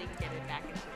[0.00, 0.89] they can get it back into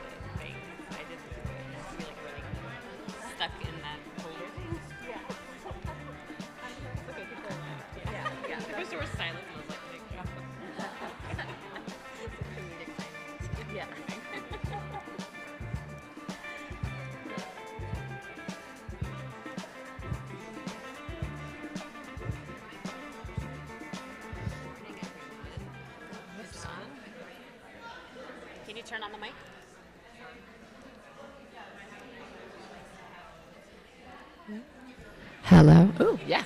[35.55, 36.19] Hello.
[36.27, 36.43] Yeah.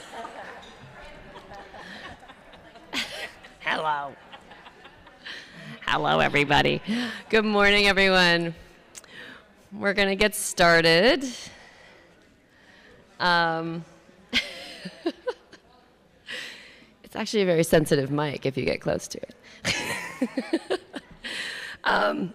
[3.62, 4.14] Hello.
[5.88, 6.80] Hello, everybody.
[7.31, 8.53] Good morning, everyone.
[9.72, 11.25] We're going to get started.
[13.19, 13.84] Um,
[17.03, 20.80] it's actually a very sensitive mic if you get close to it.
[21.84, 22.31] um,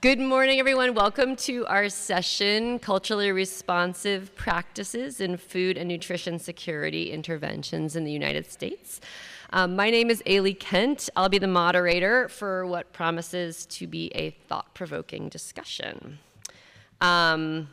[0.00, 0.94] Good morning, everyone.
[0.94, 8.12] Welcome to our session, Culturally Responsive Practices in Food and Nutrition Security Interventions in the
[8.12, 9.00] United States.
[9.52, 11.10] Um, my name is Ailey Kent.
[11.16, 16.20] I'll be the moderator for what promises to be a thought-provoking discussion.
[17.00, 17.68] Um,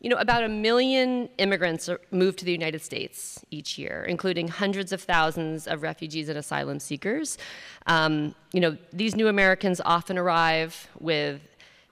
[0.00, 4.92] you know, about a million immigrants move to the United States each year, including hundreds
[4.92, 7.36] of thousands of refugees and asylum seekers.
[7.86, 11.40] Um, you know, these new Americans often arrive with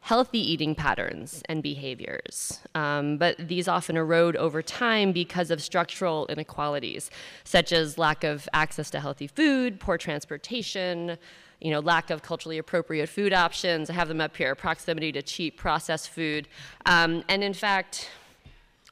[0.06, 6.28] healthy eating patterns and behaviors, um, but these often erode over time because of structural
[6.28, 7.10] inequalities,
[7.42, 11.18] such as lack of access to healthy food, poor transportation,
[11.60, 13.90] you know, lack of culturally appropriate food options.
[13.90, 16.46] I have them up here, proximity to cheap processed food.
[16.84, 18.08] Um, and in fact,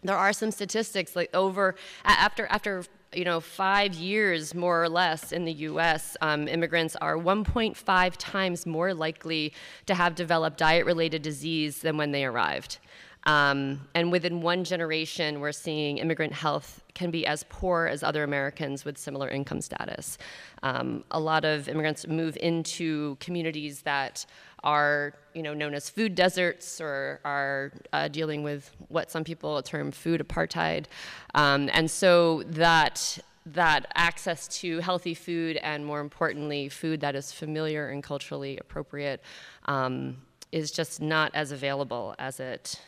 [0.02, 2.82] there are some statistics like over, after, after
[3.16, 8.66] you know, five years more or less in the US, um, immigrants are 1.5 times
[8.66, 9.52] more likely
[9.86, 12.78] to have developed diet related disease than when they arrived.
[13.26, 18.22] Um, and within one generation, we're seeing immigrant health can be as poor as other
[18.22, 20.18] Americans with similar income status.
[20.62, 24.26] Um, a lot of immigrants move into communities that
[24.64, 29.60] are you know, known as food deserts or are uh, dealing with what some people
[29.62, 30.86] term food apartheid.
[31.34, 37.30] Um, and so that that access to healthy food and more importantly food that is
[37.30, 39.20] familiar and culturally appropriate
[39.66, 40.16] um,
[40.50, 42.80] is just not as available as it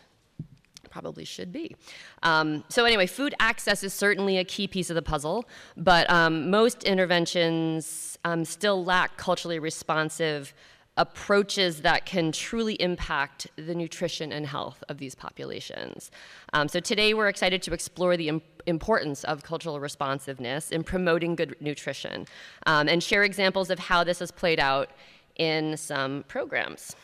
[0.88, 1.76] probably should be.
[2.22, 5.44] Um, so anyway, food access is certainly a key piece of the puzzle,
[5.76, 10.54] but um, most interventions um, still lack culturally responsive
[10.96, 16.10] approaches that can truly impact the nutrition and health of these populations.
[16.52, 21.54] Um, so today we're excited to explore the importance of cultural responsiveness in promoting good
[21.60, 22.26] nutrition
[22.66, 24.90] um, and share examples of how this has played out
[25.36, 26.96] in some programs.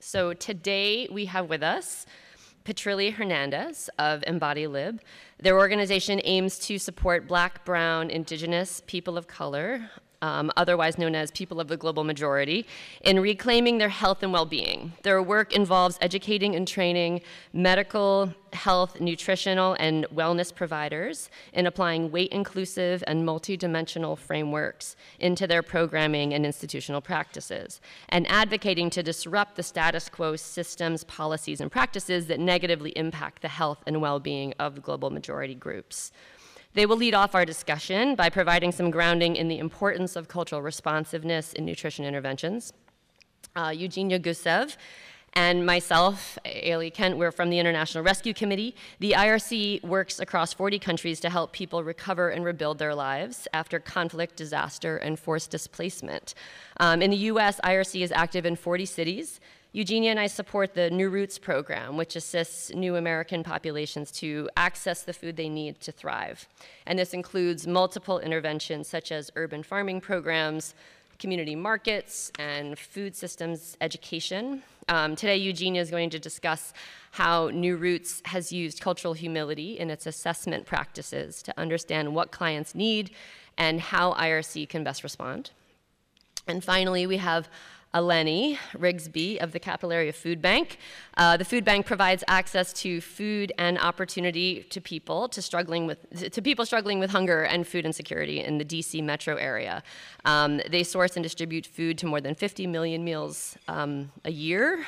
[0.00, 2.06] So today we have with us
[2.64, 4.98] Petrilia Hernandez of EmbodyLib.
[5.40, 9.88] Their organization aims to support black, brown, indigenous, people of color,
[10.26, 12.66] um, otherwise known as people of the global majority,
[13.02, 14.92] in reclaiming their health and well being.
[15.02, 17.20] Their work involves educating and training
[17.52, 25.62] medical, health, nutritional, and wellness providers in applying weight inclusive and multidimensional frameworks into their
[25.62, 32.26] programming and institutional practices, and advocating to disrupt the status quo systems, policies, and practices
[32.26, 36.10] that negatively impact the health and well being of global majority groups.
[36.76, 40.60] They will lead off our discussion by providing some grounding in the importance of cultural
[40.60, 42.74] responsiveness in nutrition interventions.
[43.56, 44.76] Uh, Eugenia Gusev
[45.32, 48.76] and myself, Ailey Kent, we're from the International Rescue Committee.
[49.00, 53.78] The IRC works across 40 countries to help people recover and rebuild their lives after
[53.78, 56.34] conflict, disaster, and forced displacement.
[56.78, 59.40] Um, in the US, IRC is active in 40 cities
[59.76, 65.02] Eugenia and I support the New Roots program, which assists new American populations to access
[65.02, 66.48] the food they need to thrive.
[66.86, 70.74] And this includes multiple interventions such as urban farming programs,
[71.18, 74.62] community markets, and food systems education.
[74.88, 76.72] Um, today, Eugenia is going to discuss
[77.10, 82.74] how New Roots has used cultural humility in its assessment practices to understand what clients
[82.74, 83.10] need
[83.58, 85.50] and how IRC can best respond.
[86.48, 87.50] And finally, we have
[87.94, 90.78] Eleni Rigsby of the Capital Area Food Bank.
[91.16, 96.30] Uh, the food bank provides access to food and opportunity to people to struggling with
[96.32, 99.82] to people struggling with hunger and food insecurity in the DC metro area.
[100.24, 104.84] Um, they source and distribute food to more than 50 million meals um, a year.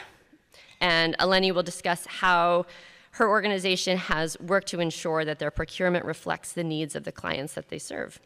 [0.81, 2.67] And Eleni will discuss how
[3.13, 7.55] her organization has worked to ensure that their procurement reflects the needs of the clients
[7.55, 8.21] that they serve.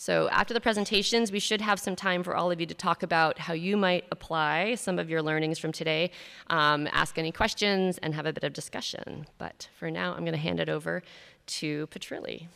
[0.00, 3.02] So after the presentations, we should have some time for all of you to talk
[3.02, 6.12] about how you might apply some of your learnings from today,
[6.50, 9.26] um, ask any questions, and have a bit of discussion.
[9.38, 11.02] But for now, I'm going to hand it over
[11.46, 12.46] to Patrilli.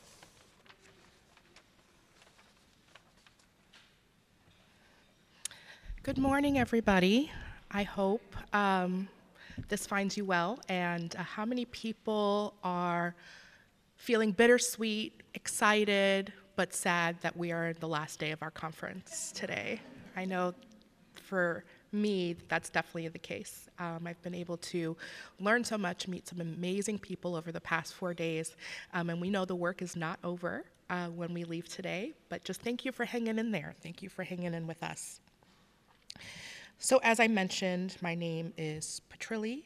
[6.04, 7.32] Good morning, everybody.
[7.72, 9.08] I hope um,
[9.68, 10.60] this finds you well.
[10.68, 13.16] And uh, how many people are
[13.96, 19.32] feeling bittersweet, excited, but sad that we are in the last day of our conference
[19.34, 19.80] today?
[20.16, 20.54] I know
[21.14, 23.68] for me, that's definitely the case.
[23.78, 24.96] Um, I've been able to
[25.40, 28.56] learn so much, meet some amazing people over the past four days,
[28.94, 32.44] um, and we know the work is not over uh, when we leave today, but
[32.44, 33.74] just thank you for hanging in there.
[33.82, 35.20] Thank you for hanging in with us.
[36.78, 39.64] So, as I mentioned, my name is Petrilli.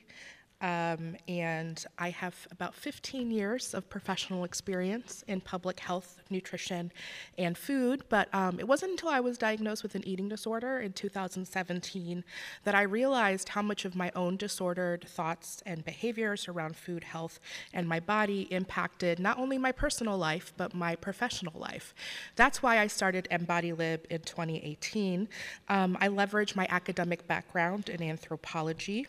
[0.63, 6.93] Um, and I have about 15 years of professional experience in public health, nutrition,
[7.37, 8.05] and food.
[8.09, 12.25] But um, it wasn't until I was diagnosed with an eating disorder in 2017
[12.65, 17.39] that I realized how much of my own disordered thoughts and behaviors around food, health,
[17.75, 21.95] and my body impacted not only my personal life, but my professional life.
[22.35, 25.29] That's why I started EmbodyLib in 2018.
[25.69, 29.07] Um, I leveraged my academic background in anthropology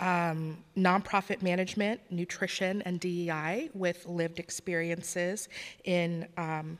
[0.00, 5.48] um, nonprofit management, nutrition, and DEI with lived experiences
[5.84, 6.78] in um,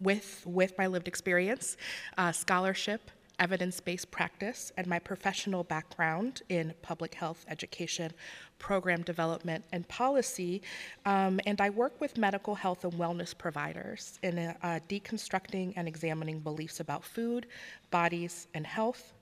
[0.00, 1.76] with with my lived experience,
[2.18, 8.12] uh, scholarship, evidence-based practice, and my professional background in public health education,
[8.58, 10.62] program development, and policy.
[11.04, 16.38] Um, and I work with medical health and wellness providers in uh, deconstructing and examining
[16.40, 17.46] beliefs about food,
[17.90, 19.12] bodies, and health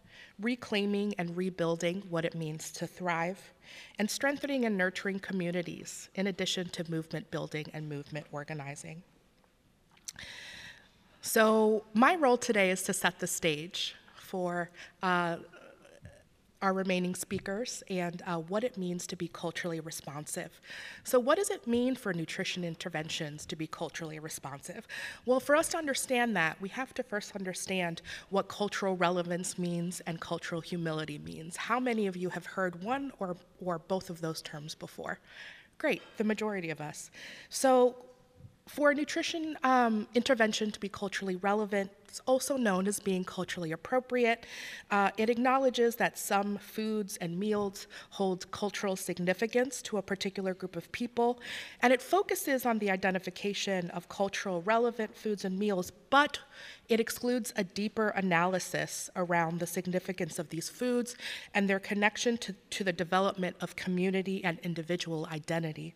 [0.41, 3.53] reclaiming and rebuilding what it means to thrive,
[3.99, 9.03] and strengthening and nurturing communities, in addition to movement building and movement organizing.
[11.21, 14.71] So, my role today is to set the stage for
[15.03, 15.37] uh,
[16.63, 20.61] our remaining speakers and uh, what it means to be culturally responsive.
[21.05, 24.87] So, what does it mean for nutrition interventions to be culturally responsive?
[25.27, 28.01] Well, for us to understand that, we have to first understand
[28.31, 31.57] what cultural relevance means and cultural humility means.
[31.57, 35.19] How many of you have heard one or, or both of those terms before?
[35.79, 37.11] Great, the majority of us.
[37.49, 37.97] So,
[38.73, 44.47] for nutrition um, intervention to be culturally relevant, it's also known as being culturally appropriate.
[44.91, 50.75] Uh, it acknowledges that some foods and meals hold cultural significance to a particular group
[50.75, 51.39] of people,
[51.83, 56.39] and it focuses on the identification of cultural relevant foods and meals, but
[56.89, 61.15] it excludes a deeper analysis around the significance of these foods
[61.53, 65.95] and their connection to, to the development of community and individual identity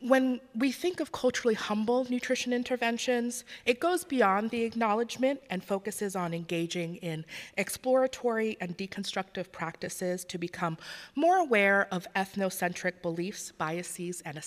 [0.00, 6.14] when we think of culturally humble nutrition interventions, it goes beyond the acknowledgement and focuses
[6.14, 7.24] on engaging in
[7.56, 10.76] exploratory and deconstructive practices to become
[11.14, 14.38] more aware of ethnocentric beliefs, biases, and,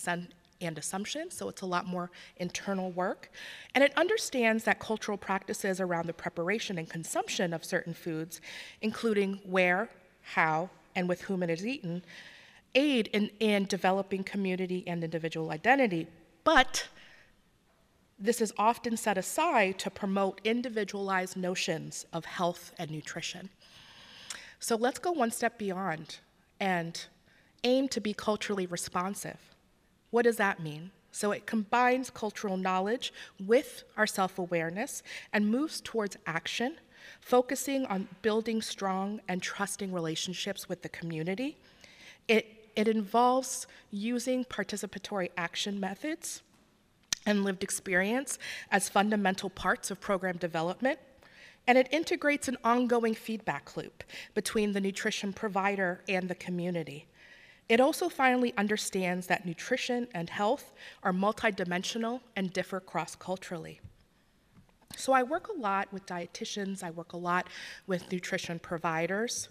[0.61, 1.33] and assumptions.
[1.33, 3.31] So it's a lot more internal work.
[3.73, 8.41] And it understands that cultural practices around the preparation and consumption of certain foods,
[8.81, 9.89] including where,
[10.21, 12.03] how, and with whom it is eaten,
[12.75, 16.07] aid in, in developing community and individual identity,
[16.43, 16.87] but
[18.19, 23.49] this is often set aside to promote individualized notions of health and nutrition.
[24.59, 26.17] So let's go one step beyond
[26.59, 27.05] and
[27.63, 29.37] aim to be culturally responsive.
[30.09, 30.91] What does that mean?
[31.11, 33.13] So it combines cultural knowledge
[33.45, 36.77] with our self awareness and moves towards action,
[37.21, 41.57] focusing on building strong and trusting relationships with the community.
[42.27, 46.43] It it involves using participatory action methods
[47.25, 48.37] and lived experience
[48.71, 50.99] as fundamental parts of program development.
[51.65, 54.03] And it integrates an ongoing feedback loop
[54.35, 57.07] between the nutrition provider and the community.
[57.67, 60.71] It also finally understands that nutrition and health
[61.03, 63.81] are multidimensional and differ cross culturally.
[64.95, 67.49] So I work a lot with dietitians, I work a lot
[67.87, 69.49] with nutrition providers.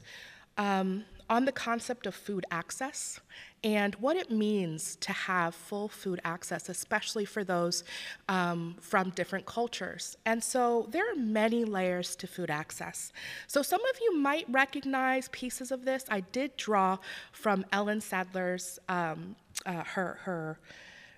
[0.56, 3.20] Um, on the concept of food access
[3.64, 7.82] and what it means to have full food access, especially for those
[8.28, 10.16] um, from different cultures.
[10.24, 13.12] And so there are many layers to food access.
[13.48, 16.04] So some of you might recognize pieces of this.
[16.08, 16.98] I did draw
[17.32, 20.60] from Ellyn Satter's, um, uh, her, her,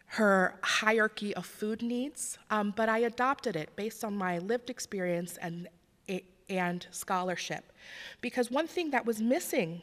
[0.06, 5.36] her hierarchy of food needs, um, but I adopted it based on my lived experience
[5.42, 5.68] and,
[6.48, 7.72] and scholarship.
[8.22, 9.82] Because one thing that was missing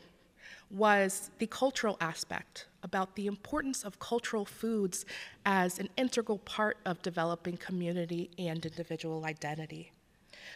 [0.72, 5.06] was the cultural aspect about the importance of cultural foods
[5.46, 9.92] as an integral part of developing community and individual identity.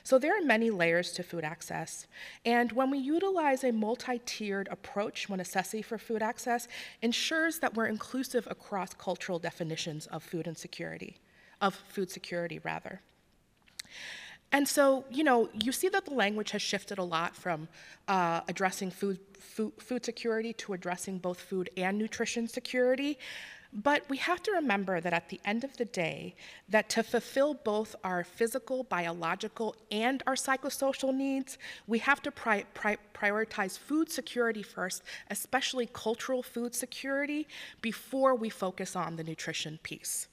[0.03, 2.07] So there are many layers to food access.
[2.45, 6.67] And when we utilize a multi-tiered approach when assessing for food access,
[7.01, 11.17] ensures that we're inclusive across cultural definitions of food insecurity,
[11.61, 13.01] of food security rather.
[14.51, 17.67] And so, you know, you see that the language has shifted a lot from
[18.07, 23.19] uh, addressing food, food, food security to addressing both food and nutrition security.
[23.71, 26.33] But we have to remember that at the end of the day,
[26.69, 32.65] that to fulfill both our physical, biological, and our psychosocial needs, we have to pri
[32.73, 37.47] pri prioritize food security first, especially cultural food security,
[37.83, 40.27] before we focus on the nutrition piece.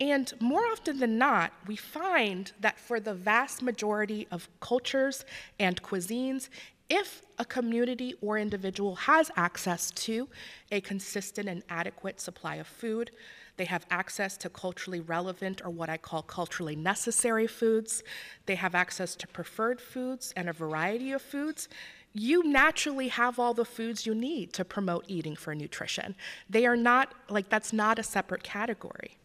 [0.00, 5.26] And more often than not, we find that for the vast majority of cultures
[5.58, 6.48] and cuisines,
[6.88, 10.28] if a community or individual has access to
[10.72, 13.10] a consistent and adequate supply of food,
[13.58, 18.02] they have access to culturally relevant or what I call culturally necessary foods,
[18.46, 21.68] they have access to preferred foods and a variety of foods,
[22.12, 26.16] you naturally have all the foods you need to promote eating for nutrition.
[26.48, 29.19] They are not, like, that's not a separate category.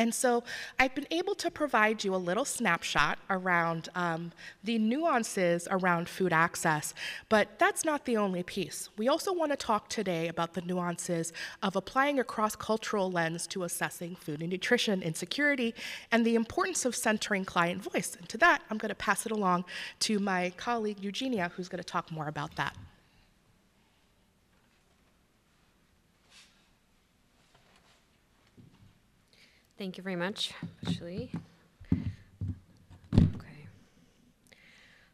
[0.00, 0.44] And so
[0.78, 4.32] I've been able to provide you a little snapshot around um,
[4.64, 6.94] the nuances around food access,
[7.28, 8.88] but that's not the only piece.
[8.96, 13.46] We also want to talk today about the nuances of applying a cross cultural lens
[13.48, 15.74] to assessing food and nutrition insecurity
[16.10, 18.16] and the importance of centering client voice.
[18.16, 19.66] And to that, I'm going to pass it along
[19.98, 22.74] to my colleague Eugenia, who's going to talk more about that.
[29.80, 30.52] Thank you very much,
[30.86, 31.32] Ashley.
[31.90, 33.66] Okay.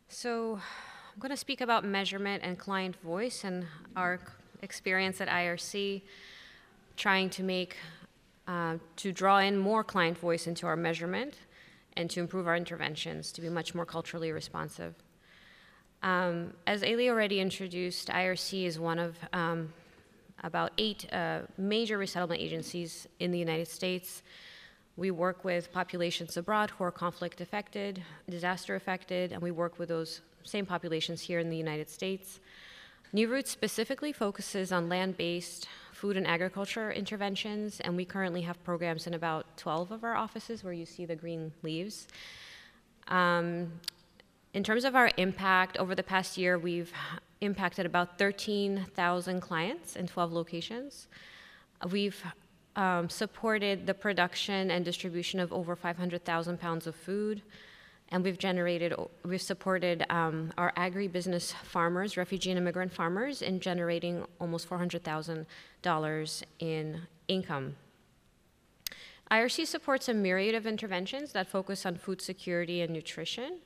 [0.08, 4.18] So I'm going to speak about measurement and client voice and our
[4.62, 6.02] experience at IRC
[6.96, 7.76] trying to make,
[8.48, 11.34] uh, to draw in more client voice into our measurement
[11.96, 14.96] and to improve our interventions to be much more culturally responsive.
[16.02, 19.72] Um, as Ailey already introduced, IRC is one of um,
[20.42, 24.24] about eight uh, major resettlement agencies in the United States
[24.96, 29.90] we work with populations abroad who are conflict affected, disaster affected, and we work with
[29.90, 32.40] those same populations here in the United States.
[33.12, 38.62] New Roots specifically focuses on land based food and agriculture interventions, and we currently have
[38.64, 42.08] programs in about 12 of our offices where you see the green leaves.
[43.08, 43.72] Um,
[44.54, 46.92] in terms of our impact, over the past year, we've
[47.40, 51.08] impacted about 13,000 clients in 12 locations.
[51.90, 52.22] We've
[52.76, 57.42] um, supported the production and distribution of over 500,000 pounds of food.
[58.10, 64.24] And we've generated, we've supported um, our agribusiness farmers, refugee and immigrant farmers, in generating
[64.40, 67.74] almost $400,000 in income.
[69.30, 73.58] IRC supports a myriad of interventions that focus on food security and nutrition.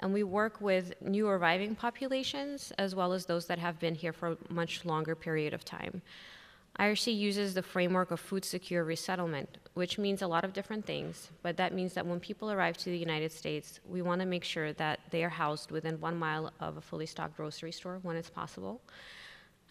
[0.00, 4.12] And we work with new arriving populations as well as those that have been here
[4.12, 6.02] for a much longer period of time.
[6.78, 11.30] IRC uses the framework of food secure resettlement, which means a lot of different things,
[11.42, 14.44] but that means that when people arrive to the United States, we want to make
[14.44, 18.16] sure that they are housed within one mile of a fully stocked grocery store when
[18.16, 18.80] it's possible.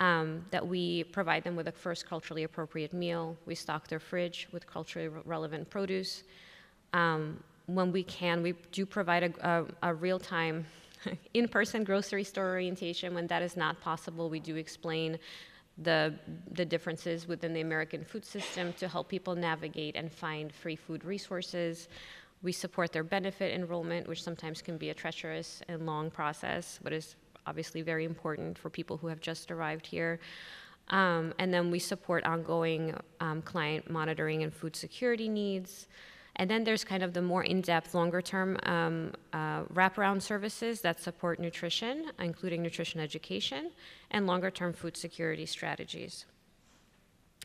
[0.02, 3.36] Um, that we provide them with a first culturally appropriate meal.
[3.46, 6.24] We stock their fridge with culturally relevant produce.
[6.94, 10.66] Um, when we can, we do provide a, a, a real time
[11.34, 13.14] in person grocery store orientation.
[13.14, 15.20] When that is not possible, we do explain
[15.84, 16.14] the,
[16.52, 21.06] the differences within the American food system to help people navigate and find free food
[21.06, 21.88] resources.
[22.42, 26.94] We support their benefit enrollment, which sometimes can be a treacherous and long process, but
[26.94, 30.20] is obviously very important for people who have just arrived here.
[30.90, 35.88] Um, and then we support ongoing um, client monitoring and food security needs.
[36.40, 41.38] And then there's kind of the more in-depth, longer-term um, uh, wraparound services that support
[41.38, 43.72] nutrition, including nutrition education,
[44.12, 46.26] and longer-term food security strategies.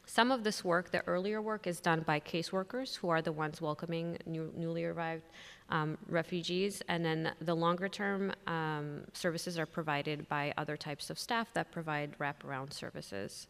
[0.06, 3.60] Some of this work, the earlier work, is done by caseworkers who are the ones
[3.60, 5.24] welcoming new, newly arrived
[5.70, 11.18] um, refugees, and then the longer term um, services are provided by other types of
[11.18, 13.48] staff that provide wraparound services.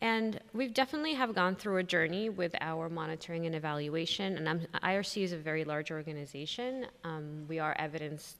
[0.00, 4.36] And we've definitely have gone through a journey with our monitoring and evaluation.
[4.36, 6.86] And I'm, IRC is a very large organization.
[7.02, 8.36] Um, we are evidence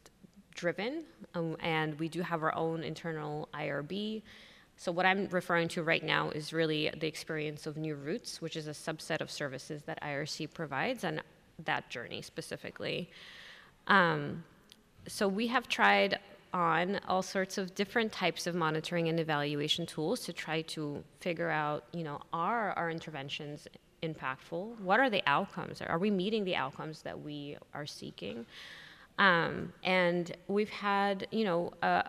[0.55, 4.23] driven, um, and we do have our own internal IRB.
[4.77, 8.57] So what I'm referring to right now is really the experience of New Roots, which
[8.57, 11.23] is a subset of services that IRC provides, and
[11.65, 13.11] that journey specifically.
[13.89, 14.45] Um,
[15.09, 16.19] so we have tried
[16.53, 21.51] on all sorts of different types of monitoring and evaluation tools to try to figure
[21.51, 23.69] out, you know, are our interventions
[24.03, 24.81] impactful?
[24.81, 25.81] What are the outcomes?
[25.83, 28.47] Are we meeting the outcomes that we are seeking?
[29.19, 32.03] Um, and we've had, you know, uh,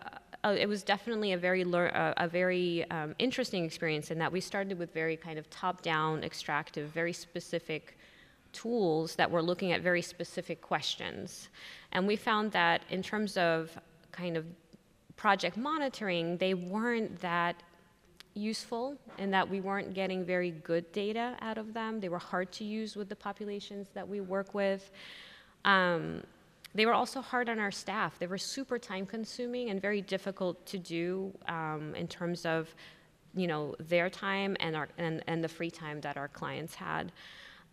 [0.43, 4.39] uh, it was definitely a very uh, a very um, interesting experience in that we
[4.39, 7.97] started with very kind of top-down, extractive, very specific
[8.53, 11.49] tools that were looking at very specific questions.
[11.91, 13.77] And we found that in terms of
[14.19, 14.45] kind of
[15.15, 17.55] project monitoring, they weren't that
[18.33, 21.99] useful in that we weren't getting very good data out of them.
[21.99, 24.91] They were hard to use with the populations that we work with.
[25.65, 26.23] Um,
[26.75, 28.19] they were also hard on our staff.
[28.19, 32.73] They were super time consuming and very difficult to do um, in terms of
[33.35, 37.11] you know their time and, our, and, and the free time that our clients had.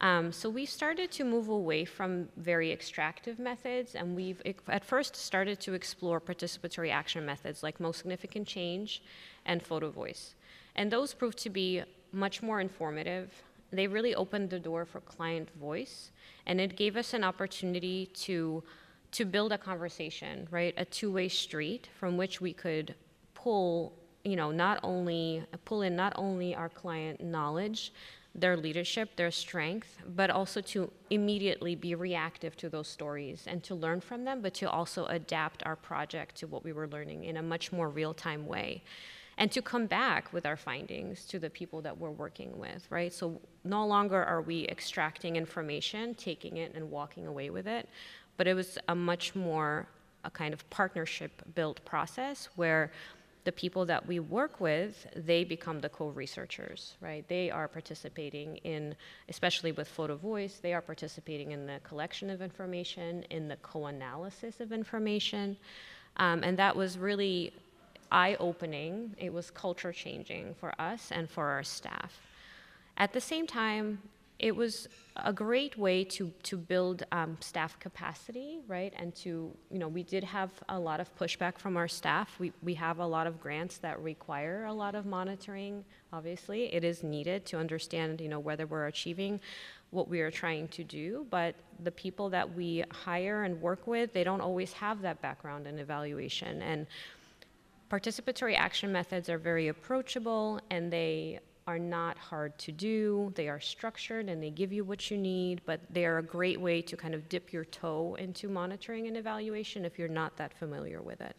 [0.00, 5.16] Um, so we've started to move away from very extractive methods, and we've at first
[5.16, 9.02] started to explore participatory action methods like most significant change
[9.46, 10.34] and photo voice.
[10.74, 11.82] And those proved to be
[12.12, 13.32] much more informative.
[13.72, 16.10] They really opened the door for client voice,
[16.46, 18.62] and it gave us an opportunity to
[19.12, 20.74] to build a conversation, right?
[20.76, 22.94] A two-way street from which we could
[23.34, 27.92] pull, you know, not only pull in not only our client knowledge,
[28.38, 33.74] their leadership, their strength, but also to immediately be reactive to those stories and to
[33.74, 37.38] learn from them, but to also adapt our project to what we were learning in
[37.38, 38.82] a much more real-time way
[39.38, 43.12] and to come back with our findings to the people that we're working with, right?
[43.12, 47.88] So no longer are we extracting information, taking it and walking away with it,
[48.36, 49.86] but it was a much more
[50.24, 52.90] a kind of partnership built process where
[53.46, 57.26] the people that we work with, they become the co-researchers, right?
[57.28, 58.94] They are participating in,
[59.28, 64.60] especially with photo voice, they are participating in the collection of information, in the co-analysis
[64.60, 65.56] of information.
[66.16, 67.52] Um, and that was really
[68.10, 69.14] eye-opening.
[69.16, 72.20] It was culture changing for us and for our staff.
[72.96, 74.02] At the same time,
[74.38, 78.92] it was a great way to, to build um, staff capacity, right?
[78.98, 82.38] And to, you know, we did have a lot of pushback from our staff.
[82.38, 86.74] We, we have a lot of grants that require a lot of monitoring, obviously.
[86.74, 89.40] It is needed to understand, you know, whether we're achieving
[89.90, 91.26] what we are trying to do.
[91.30, 95.66] But the people that we hire and work with, they don't always have that background
[95.66, 96.60] in evaluation.
[96.60, 96.86] And
[97.90, 103.32] participatory action methods are very approachable and they are not hard to do.
[103.34, 106.60] They are structured and they give you what you need, but they are a great
[106.60, 110.56] way to kind of dip your toe into monitoring and evaluation if you're not that
[110.56, 111.34] familiar with it.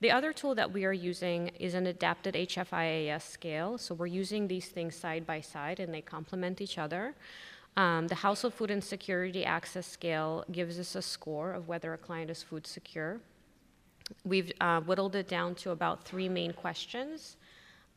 [0.00, 3.78] The other tool that we are using is an adapted HFIAS scale.
[3.78, 7.14] So we're using these things side by side and they complement each other.
[7.78, 12.30] Um, the Household Food Insecurity Access Scale gives us a score of whether a client
[12.30, 13.20] is food secure.
[14.24, 17.36] We've uh, whittled it down to about three main questions.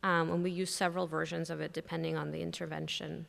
[0.03, 3.25] Um, and we use several versions of it depending on the intervention.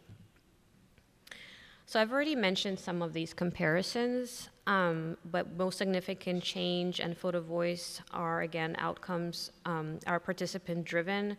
[1.91, 7.41] So I've already mentioned some of these comparisons, um, but most significant change and photo
[7.41, 11.37] voice are again outcomes um, are participant driven.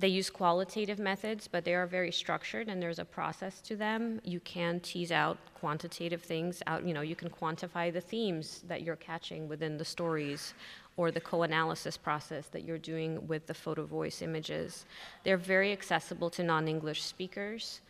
[0.00, 4.20] They use qualitative methods, but they are very structured and there's a process to them.
[4.24, 8.82] You can tease out quantitative things out, you know, you can quantify the themes that
[8.82, 10.54] you're catching within the stories
[10.96, 14.86] or the co-analysis process that you're doing with the photo voice images.
[15.24, 17.80] They're very accessible to non-English speakers.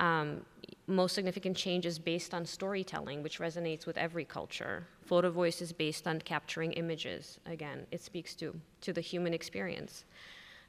[0.00, 0.44] Um,
[0.86, 4.86] most significant change is based on storytelling, which resonates with every culture.
[5.04, 7.38] Photo voice is based on capturing images.
[7.46, 10.04] Again, it speaks to, to the human experience.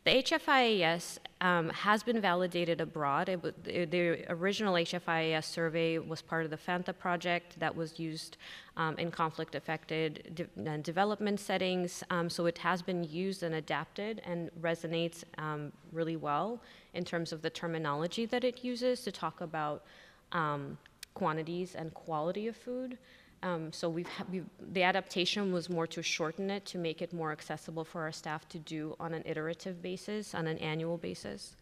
[0.06, 3.28] The HFIAS um, has been validated abroad.
[3.28, 8.38] It, the original HFIAS survey was part of the FANTA project that was used
[8.78, 12.04] um, in conflict affected de development settings.
[12.12, 16.62] Um, so it has been used and adapted and resonates um, really well
[16.94, 19.86] in terms of the terminology that it uses to talk about
[20.34, 20.78] um,
[21.16, 23.00] quantities and quality of food.
[23.44, 27.32] Um, so we've, we've, the adaptation was more to shorten it to make it more
[27.32, 31.56] accessible for our staff to do on an iterative basis, on an annual basis.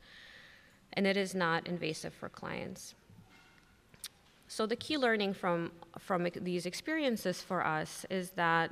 [0.94, 2.96] And it is not invasive for clients.
[4.48, 8.72] So the key learning from, from these experiences for us is that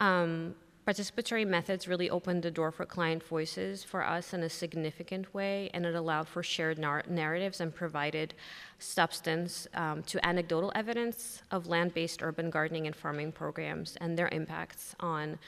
[0.00, 0.54] um,
[0.86, 5.70] Participatory methods really opened the door for client voices for us in a significant way,
[5.72, 8.34] and it allowed for shared nar narratives and provided
[8.80, 14.28] substance um, to anecdotal evidence of land based urban gardening and farming programs and their
[14.32, 15.38] impacts on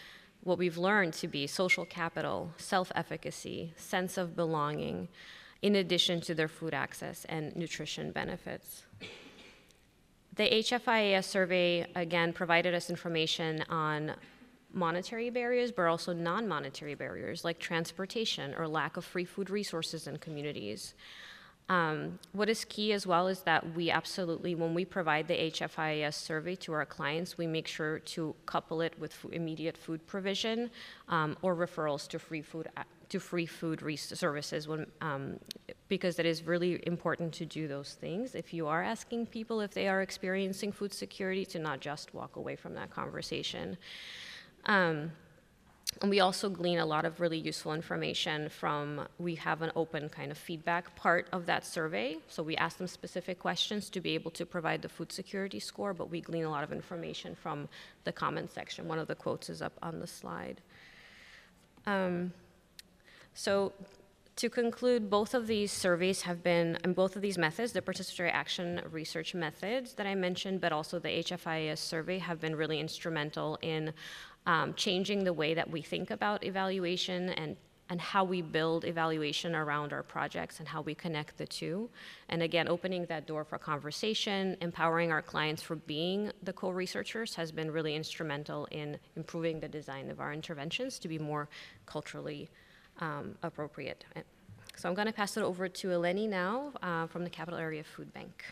[0.44, 5.09] what we've learned to be social capital, self efficacy, sense of belonging,
[5.62, 8.85] in addition to their food access and nutrition benefits.
[10.37, 14.14] The HFIAS survey again provided us information on
[14.74, 20.06] monetary barriers, but also non monetary barriers like transportation or lack of free food resources
[20.06, 20.94] in communities.
[21.70, 26.12] Um, what is key as well is that we absolutely, when we provide the HFIS
[26.12, 30.70] survey to our clients, we make sure to couple it with immediate food provision
[31.08, 32.68] um, or referrals to free food
[33.08, 35.38] to free food services when, um,
[35.88, 39.72] because it is really important to do those things if you are asking people if
[39.72, 43.76] they are experiencing food security to not just walk away from that conversation.
[44.66, 45.12] Um,
[46.03, 50.09] and we also glean a lot of really useful information from, we have an open
[50.09, 52.16] kind of feedback part of that survey.
[52.29, 55.94] So we ask them specific questions to be able to provide the food security score,
[55.94, 57.68] but we glean a lot of information from
[58.05, 58.88] the comment section.
[58.88, 60.61] One of the quotes is up on the slide.
[61.87, 62.33] Um,
[63.35, 63.72] so
[64.37, 68.33] to conclude, both of these surveys have been, and both of these methods, the participatory
[68.33, 73.59] action research methods that I mentioned, but also the HFIAS survey, have been really instrumental
[73.62, 73.92] in
[74.46, 77.57] um, changing the way that we think about evaluation and
[77.90, 81.90] and how we build evaluation around our projects and how we connect the two.
[82.30, 87.52] And again, opening that door for conversation, empowering our clients for being the co-researchers has
[87.52, 91.48] been really instrumental in improving the design of our interventions to be more
[91.85, 92.48] culturally
[93.00, 94.04] um, appropriate.
[94.76, 97.85] So I'm going to pass it over to Eleni now uh, from the Capital Area
[97.85, 98.44] Food Bank.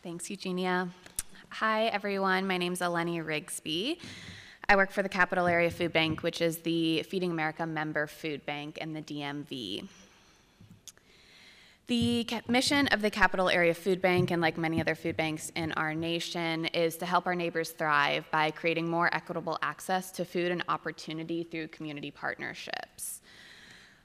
[0.00, 0.90] Thanks, Eugenia.
[1.50, 2.46] Hi, everyone.
[2.46, 3.98] My name is Eleni Rigsby.
[4.68, 8.46] I work for the Capital Area Food Bank, which is the Feeding America member food
[8.46, 9.88] bank in the DMV.
[11.88, 15.72] The mission of the Capital Area Food Bank, and like many other food banks in
[15.72, 20.52] our nation, is to help our neighbors thrive by creating more equitable access to food
[20.52, 23.20] and opportunity through community partnerships.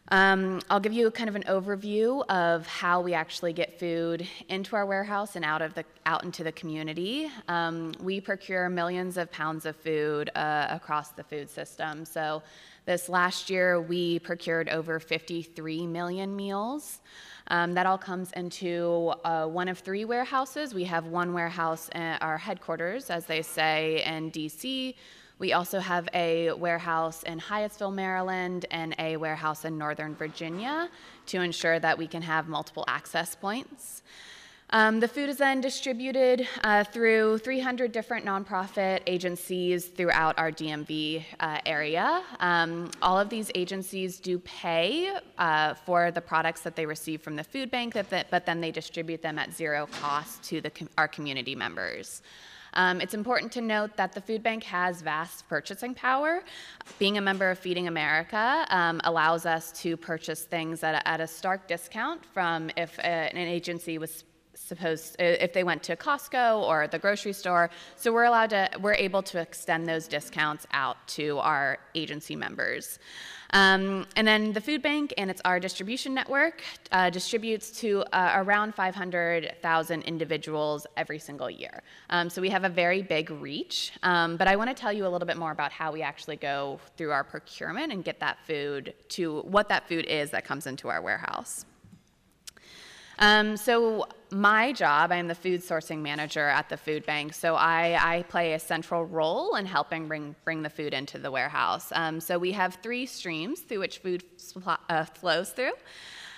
[0.10, 4.76] Um, I'll give you kind of an overview of how we actually get food into
[4.76, 7.32] our warehouse and out of the out into the community.
[7.48, 12.04] Um, we procure millions of pounds of food uh, across the food system.
[12.04, 12.44] So,
[12.86, 17.00] this last year we procured over 53 million meals.
[17.48, 20.74] Um, that all comes into uh, one of three warehouses.
[20.74, 24.96] We have one warehouse, our headquarters, as they say, in DC.
[25.40, 30.90] We also have a warehouse in Hyattsville, Maryland, and a warehouse in Northern Virginia
[31.28, 34.04] to ensure that we can have multiple access points.
[34.74, 41.24] Um, the food is then distributed uh, through 300 different nonprofit agencies throughout our DMV
[41.40, 42.24] uh, area.
[42.40, 47.36] Um, all of these agencies do pay uh, for the products that they receive from
[47.36, 51.54] the food bank, but then they distribute them at zero cost to the, our community
[51.54, 52.24] members.
[52.74, 56.44] Um, it's important to note that the food bank has vast purchasing power.
[57.00, 61.22] Being a member of Feeding America um, allows us to purchase things at a, at
[61.22, 64.24] a stark discount from if a, uh, an agency was
[64.56, 67.70] supposed if they went to Costco or the grocery store.
[67.96, 73.00] So we're allowed to we're able to extend those discounts out to our agency members.
[73.54, 78.34] Um, and then the food bank and its our distribution network uh, distributes to uh,
[78.36, 81.84] around 500,000 individuals every single year.
[82.10, 83.92] Um, so we have a very big reach.
[84.02, 86.36] Um, but I want to tell you a little bit more about how we actually
[86.36, 90.66] go through our procurement and get that food to what that food is that comes
[90.66, 91.66] into our warehouse.
[93.20, 97.98] Um, so my job, I'm the food sourcing manager at the food bank, so I,
[98.00, 101.92] I play a central role in helping bring, bring the food into the warehouse.
[101.94, 104.24] Um, so we have three streams through which food
[104.90, 105.74] uh, flows through.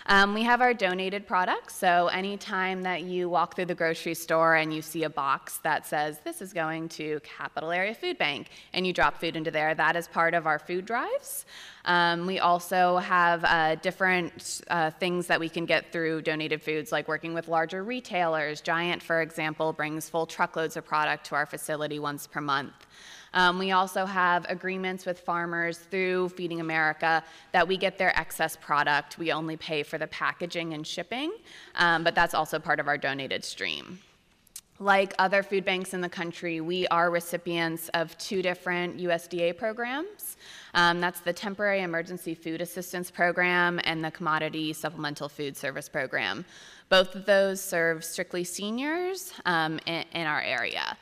[0.08, 4.54] Um, we have our donated products, so anytime that you walk through the grocery store
[4.54, 8.50] and you see a box that says, this is going to Capital Area Food Bank,
[8.74, 11.48] and you drop food into there, that is part of our food drives.
[11.86, 16.92] Um, we also have uh, different uh, things that we can get through donated foods,
[16.92, 18.62] like working with larger retailers.
[18.62, 22.86] Giant, for example, brings full truckloads of product to our facility once per month.
[23.36, 28.56] Um, we also have agreements with farmers through Feeding America that we get their excess
[28.56, 29.18] product.
[29.18, 31.34] We only pay for the packaging and shipping,
[31.76, 34.00] um, but that's also part of our donated stream.
[34.80, 40.36] Like other food banks in the country, we are recipients of two different USDA programs.
[40.74, 46.44] Um, that's the Temporary Emergency Food Assistance Program and the Commodity Supplemental Food Service Program.
[46.90, 50.98] Both of those serve strictly seniors um, in, in our area.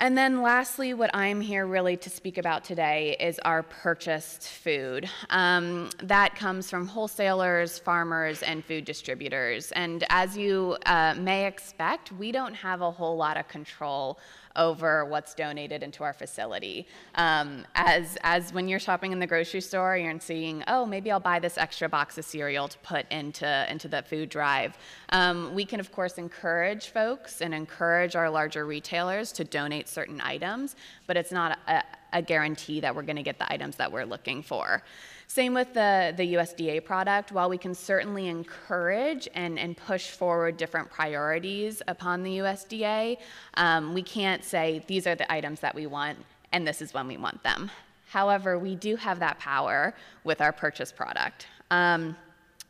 [0.00, 5.06] And then, lastly, what I'm here really to speak about today is our purchased food.
[5.28, 9.72] Um, that comes from wholesalers, farmers, and food distributors.
[9.72, 14.18] And as you uh, may expect, we don't have a whole lot of control
[14.56, 16.86] over what's donated into our facility.
[17.14, 21.20] Um, as, as when you're shopping in the grocery store, you're seeing, oh, maybe I'll
[21.20, 24.76] buy this extra box of cereal to put into, into the food drive.
[25.10, 30.20] Um, we can, of course, encourage folks and encourage our larger retailers to donate certain
[30.20, 31.82] items, but it's not a,
[32.12, 34.82] a guarantee that we're going to get the items that we're looking for.
[35.30, 37.30] Same with the, the USDA product.
[37.30, 43.16] While we can certainly encourage and, and push forward different priorities upon the USDA,
[43.54, 46.18] um, we can't say these are the items that we want
[46.50, 47.70] and this is when we want them.
[48.08, 51.46] However, we do have that power with our purchase product.
[51.70, 52.16] Um,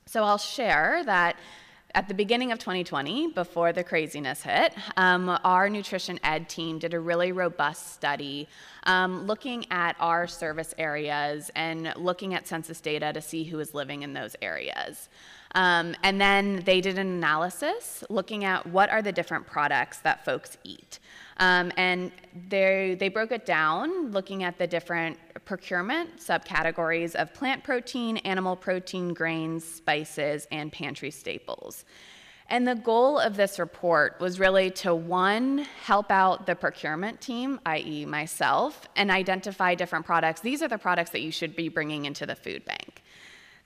[0.05, 1.37] so I'll share that
[1.95, 6.95] at the beginning of 2020, before the craziness hit, um, our nutrition ed team did
[6.95, 8.49] a really robust study
[8.85, 13.75] um, looking at our service areas and looking at census data to see who is
[13.75, 15.09] living in those areas.
[15.55, 20.25] Um, and then they did an analysis looking at what are the different products that
[20.25, 21.01] folks eat.
[21.39, 22.13] Um, and
[22.49, 28.55] they, they broke it down looking at the different procurement subcategories of plant protein, animal
[28.55, 31.85] protein, grains, spices, and pantry staples.
[32.51, 37.61] And the goal of this report was really to one, help out the procurement team,
[37.65, 40.41] i.e., myself, and identify different products.
[40.41, 43.00] These are the products that you should be bringing into the food bank.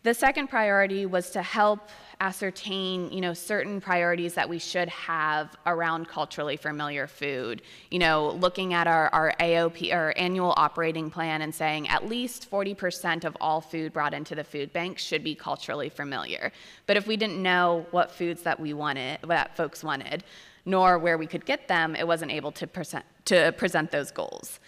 [0.04, 1.88] The second priority was to help
[2.20, 7.62] ascertain, you know, certain priorities that we should have around culturally familiar food.
[7.90, 12.50] You know, looking at our, our AOP, our annual operating plan and saying at least
[12.50, 16.52] 40% of all food brought into the food bank should be culturally familiar.
[16.86, 20.22] But if we didn't know what foods that we wanted, that folks wanted,
[20.66, 24.60] nor where we could get them, it wasn't able to present, to present those goals.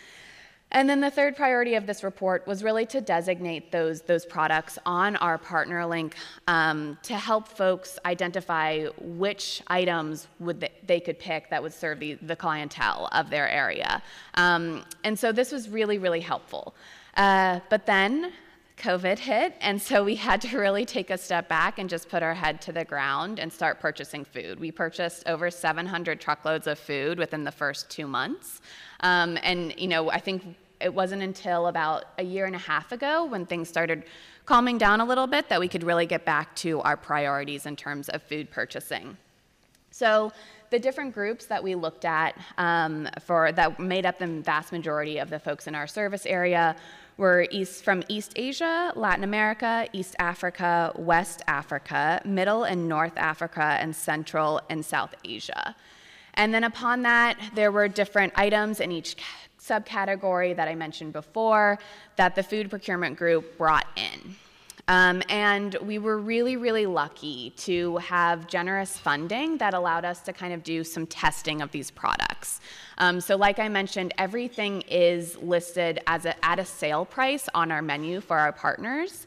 [0.73, 4.79] And then the third priority of this report was really to designate those, those products
[4.85, 6.17] on our partner link
[6.49, 12.01] um, to help folks identify which items would they, they, could pick that would serve
[12.01, 14.03] the, the clientele of their area.
[14.35, 16.75] Um, and so this was really, really helpful.
[17.17, 18.33] Uh, but then
[18.77, 22.23] COVID hit, and so we had to really take a step back and just put
[22.23, 24.61] our head to the ground and start purchasing food.
[24.61, 28.61] We purchased over 700 truckloads of food within the first two months.
[29.01, 30.43] Um, and, you know, I think
[30.81, 34.05] it wasn't until about a year and a half ago when things started
[34.45, 37.77] calming down a little bit that we could really get back to our priorities in
[37.77, 39.17] terms of food purchasing.
[39.91, 40.33] So
[40.71, 45.19] the different groups that we looked at um, for that made up the vast majority
[45.19, 46.77] of the folks in our service area
[47.17, 53.79] were east, from East Asia, Latin America, East Africa, West Africa, Middle and North Africa,
[53.81, 55.75] and Central and South Asia.
[56.35, 59.17] And then upon that, there were different items in each
[59.59, 61.79] subcategory that I mentioned before
[62.17, 64.37] that the food procurement group brought in.
[64.89, 70.33] Um, and we were really, really lucky to have generous funding that allowed us to
[70.33, 72.61] kind of do some testing of these products.
[72.99, 77.73] Um, so, like I mentioned, everything is listed as a, at a sale price on
[77.73, 79.27] our menu for our partners.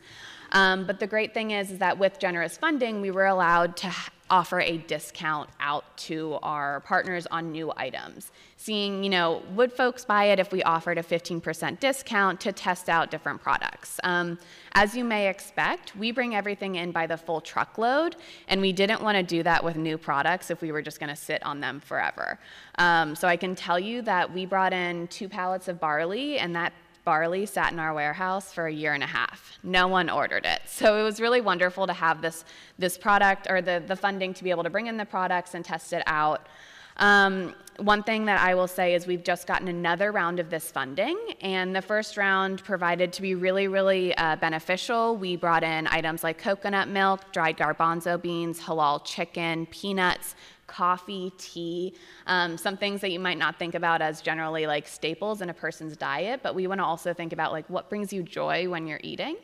[0.53, 3.93] Um, but the great thing is, is that with generous funding, we were allowed to
[4.29, 8.31] offer a discount out to our partners on new items.
[8.57, 12.89] Seeing, you know, would folks buy it if we offered a 15% discount to test
[12.89, 13.99] out different products?
[14.03, 14.37] Um,
[14.73, 18.15] as you may expect, we bring everything in by the full truckload,
[18.47, 21.09] and we didn't want to do that with new products if we were just going
[21.09, 22.39] to sit on them forever.
[22.77, 26.55] Um, so I can tell you that we brought in two pallets of barley, and
[26.55, 29.57] that barley sat in our warehouse for a year and a half.
[29.63, 30.61] No one ordered it.
[30.65, 32.45] So it was really wonderful to have this,
[32.77, 35.65] this product or the, the funding to be able to bring in the products and
[35.65, 36.47] test it out.
[36.97, 40.69] Um, one thing that I will say is we've just gotten another round of this
[40.69, 45.15] funding, and the first round provided to be really, really uh, beneficial.
[45.15, 50.35] We brought in items like coconut milk, dried garbanzo beans, halal chicken, peanuts,
[50.69, 51.93] coffee, tea,
[52.27, 55.53] um, some things that you might not think about as generally like staples in a
[55.53, 58.87] person's diet, but we want to also think about like what brings you joy when
[58.87, 59.35] you're eating.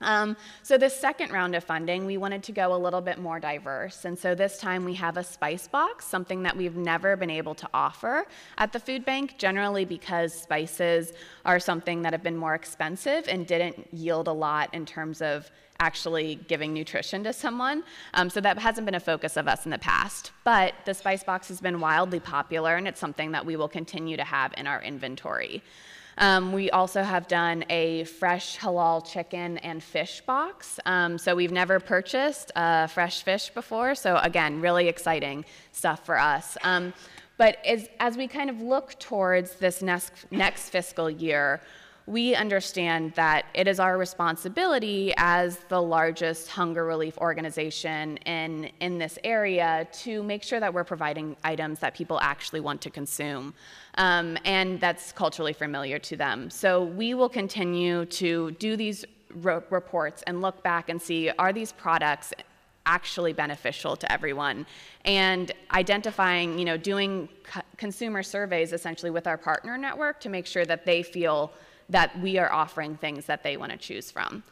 [0.00, 3.40] Um, so this second round of funding, we wanted to go a little bit more
[3.40, 4.04] diverse.
[4.04, 7.54] And so this time we have a spice box, something that we've never been able
[7.56, 8.26] to offer
[8.58, 11.12] at the food bank, generally because spices
[11.44, 15.50] are something that have been more expensive and didn't yield a lot in terms of
[15.80, 17.84] actually giving nutrition to someone.
[18.14, 20.32] Um, so that hasn't been a focus of us in the past.
[20.44, 24.16] But the spice box has been wildly popular, and it's something that we will continue
[24.16, 25.62] to have in our inventory.
[26.18, 30.80] Um, we also have done a fresh halal chicken and fish box.
[30.84, 33.94] Um, so we've never purchased uh, fresh fish before.
[33.94, 36.58] So again, really exciting stuff for us.
[36.64, 36.92] Um,
[37.36, 41.60] but as, as we kind of look towards this next, next fiscal year,
[42.08, 48.96] we understand that it is our responsibility as the largest hunger relief organization in, in
[48.96, 53.52] this area to make sure that we're providing items that people actually want to consume
[53.96, 56.48] um, and that's culturally familiar to them.
[56.48, 61.72] So we will continue to do these reports and look back and see are these
[61.72, 62.32] products
[62.86, 64.64] actually beneficial to everyone
[65.04, 67.28] and identifying you know doing
[67.76, 71.52] consumer surveys essentially with our partner network to make sure that they feel
[71.88, 74.42] that we are offering things that they want to choose from.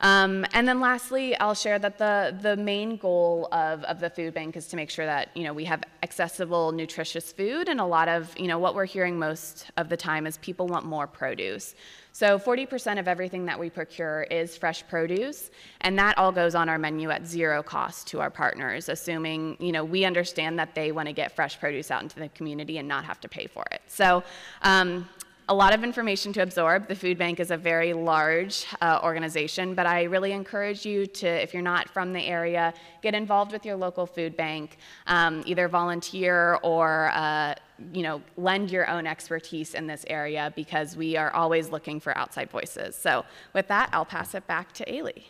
[0.00, 4.32] Um, and then lastly, I'll share that the, the main goal of, of the food
[4.32, 7.68] bank is to make sure that, you know, we have accessible, nutritious food.
[7.68, 10.66] And a lot of, you know, what we're hearing most of the time is people
[10.66, 11.74] want more produce.
[12.12, 15.50] So 40% of everything that we procure is fresh produce,
[15.82, 19.70] and that all goes on our menu at zero cost to our partners, assuming, you
[19.70, 22.88] know, we understand that they want to get fresh produce out into the community and
[22.88, 23.82] not have to pay for it.
[23.86, 24.24] So
[24.62, 25.08] um,
[25.50, 26.86] a lot of information to absorb.
[26.86, 31.26] The food bank is a very large uh, organization, but I really encourage you to,
[31.26, 35.66] if you're not from the area, get involved with your local food bank, um, either
[35.66, 37.56] volunteer or uh,
[37.92, 42.16] you know, lend your own expertise in this area because we are always looking for
[42.16, 42.94] outside voices.
[42.94, 45.24] So with that, I'll pass it back to Ailey.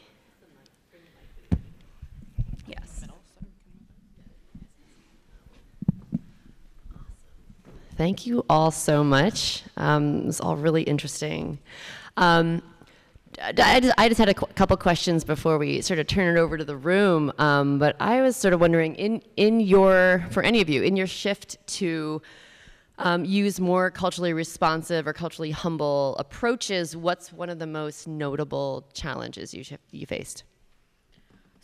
[8.00, 9.62] Thank you all so much.
[9.76, 11.58] Um, it was all really interesting.
[12.16, 12.62] Um,
[13.38, 16.56] I just, I just, had a couple questions before we sort of turn it over
[16.56, 17.30] to the room.
[17.36, 20.96] Um, but I was sort of wondering, in in your for any of you, in
[20.96, 22.22] your shift to
[22.96, 28.88] um, use more culturally responsive or culturally humble approaches, what's one of the most notable
[28.94, 30.44] challenges you you faced?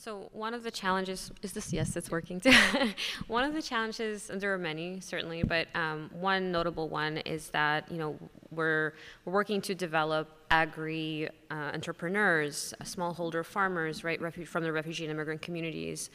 [0.07, 1.73] So one of the challenges is this.
[1.73, 2.38] Yes, it's working.
[2.38, 2.53] Too.
[3.27, 7.49] one of the challenges, and there are many certainly, but um, one notable one is
[7.49, 8.16] that you know
[8.53, 8.92] we're
[9.25, 15.11] we're working to develop agri uh, entrepreneurs, smallholder farmers, right, refu- from the refugee and
[15.11, 16.11] immigrant communities.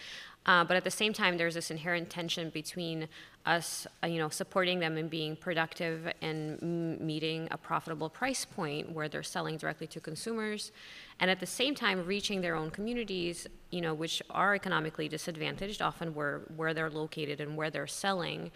[0.45, 3.09] Uh, but at the same time, there's this inherent tension between
[3.45, 8.45] us, uh, you know, supporting them and being productive and m- meeting a profitable price
[8.45, 10.71] point where they're selling directly to consumers,
[11.19, 15.81] and at the same time reaching their own communities, you know, which are economically disadvantaged,
[15.81, 18.51] often where where they're located and where they're selling,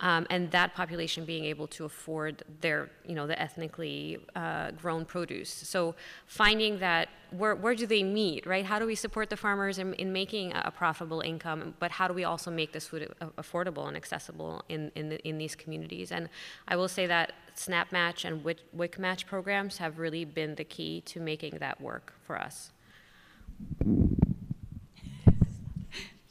[0.00, 5.04] um, and that population being able to afford their, you know, the ethnically uh, grown
[5.04, 5.50] produce.
[5.50, 5.94] So
[6.26, 8.64] finding that where where do they meet, right?
[8.64, 12.14] How do we support the farmers in, in making a profitable income, but how do
[12.14, 16.12] we also make this food affordable and accessible in in, the, in these communities?
[16.12, 16.28] And
[16.68, 21.00] I will say that Snap Match and WIC Match programs have really been the key
[21.02, 22.70] to making that work for us.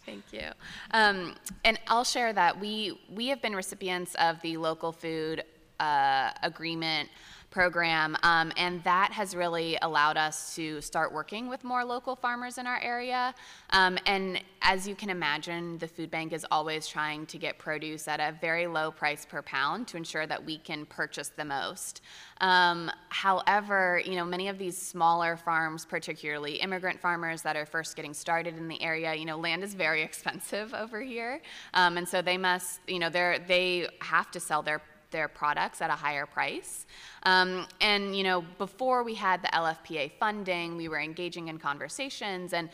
[0.08, 0.49] Thank you.
[0.91, 1.36] Um,
[1.66, 5.43] and I'll share that we we have been recipients of the local food
[5.82, 7.10] uh, agreement
[7.58, 12.60] program, um, and that has really allowed us to start working with more local farmers
[12.60, 13.34] in our area.
[13.72, 18.08] Um, and as you can imagine, the food bank is always trying to get produce
[18.08, 22.01] at a very low price per pound to ensure that we can purchase the most.
[22.41, 27.95] Um, however, you know, many of these smaller farms, particularly immigrant farmers that are first
[27.95, 31.41] getting started in the area, you know, land is very expensive over here,
[31.74, 34.80] um, and so they must, you know, they they have to sell their
[35.12, 36.86] their products at a higher price.
[37.24, 42.53] Um, and you know, before we had the LFPA funding, we were engaging in conversations.
[42.53, 42.70] And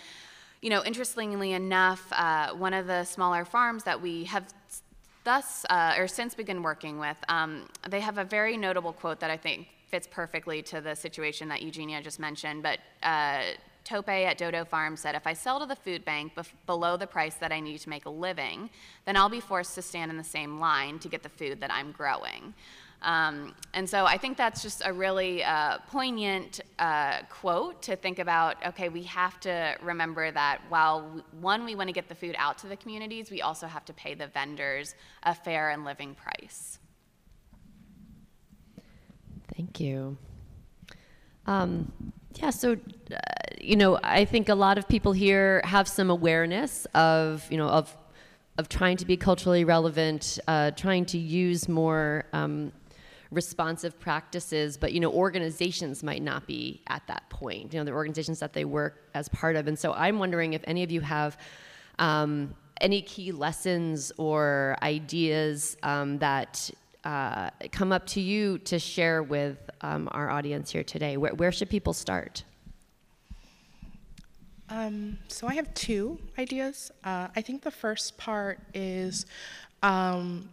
[0.62, 4.46] you know, interestingly enough, uh, one of the smaller farms that we have
[5.24, 9.30] thus uh, or since begun working with, um, they have a very notable quote that
[9.30, 12.64] I think fits perfectly to the situation that Eugenia just mentioned.
[12.64, 13.42] But uh,
[13.84, 17.08] Tope at Dodo Farm said, if I sell to the food bank bef- below the
[17.08, 18.70] price that I need to make a living,
[19.06, 21.72] then I'll be forced to stand in the same line to get the food that
[21.72, 22.54] I'm growing.
[23.02, 28.20] Um, and so I think that's just a really uh, poignant uh, quote to think
[28.20, 28.56] about.
[28.66, 32.36] Okay, we have to remember that while, we, one, we want to get the food
[32.38, 36.16] out to the communities, we also have to pay the vendors a fair and living
[36.16, 36.80] price.
[39.54, 40.18] Thank you.
[41.46, 41.92] Um,
[42.36, 43.18] yeah, so uh,
[43.60, 47.68] you know, I think a lot of people here have some awareness of you know
[47.68, 47.96] of
[48.58, 52.72] of trying to be culturally relevant, uh, trying to use more um,
[53.32, 57.74] responsive practices, but you know, organizations might not be at that point.
[57.74, 60.64] You know, the organizations that they work as part of, and so I'm wondering if
[60.66, 61.38] any of you have.
[62.00, 66.70] Um, any key lessons or ideas um, that
[67.04, 71.18] uh, come up to you to share with um, our audience here today?
[71.18, 72.44] Where, where should people start?
[74.70, 76.92] Um, so I have two ideas.
[77.04, 79.26] Uh, I think the first part is
[79.82, 80.50] because um,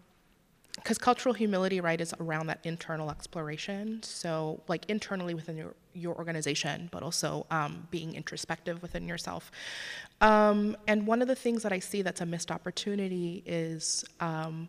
[0.98, 4.02] cultural humility, right, is around that internal exploration.
[4.02, 9.52] So, like internally within your, your organization, but also um, being introspective within yourself.
[10.20, 14.68] Um, and one of the things that I see that's a missed opportunity is um,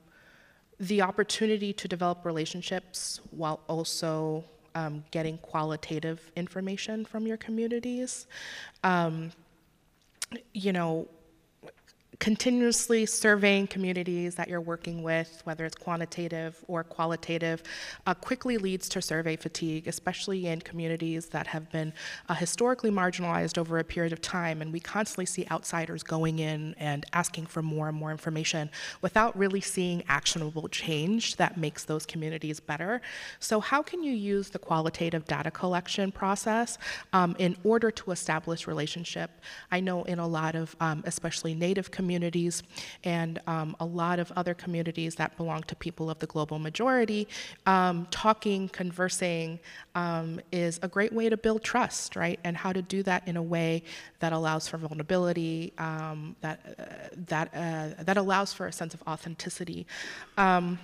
[0.82, 8.26] the opportunity to develop relationships while also um, getting qualitative information from your communities.
[8.84, 9.32] Um,
[10.54, 11.08] you know,
[12.22, 17.64] continuously surveying communities that you're working with, whether it's quantitative or qualitative,
[18.06, 21.92] uh, quickly leads to survey fatigue, especially in communities that have been
[22.30, 24.62] uh, historically marginalized over a period of time.
[24.62, 28.70] And we constantly see outsiders going in and asking for more and more information
[29.02, 33.02] without really seeing actionable change that makes those communities better.
[33.40, 36.78] So, how can you use the qualitative data collection process
[37.14, 39.32] um, in order to establish relationship?
[39.72, 42.11] I know in a lot of, um, especially Native communities
[43.04, 47.28] and um, a lot of other communities that belong to people of the global majority,
[47.66, 49.60] um, talking, conversing
[49.96, 52.40] um, is a great way to build trust, right?
[52.44, 53.84] And how to do that in a way
[54.20, 56.84] that allows for vulnerability, um, that uh,
[57.28, 59.86] that uh, that allows for a sense of authenticity.
[60.38, 60.80] Um,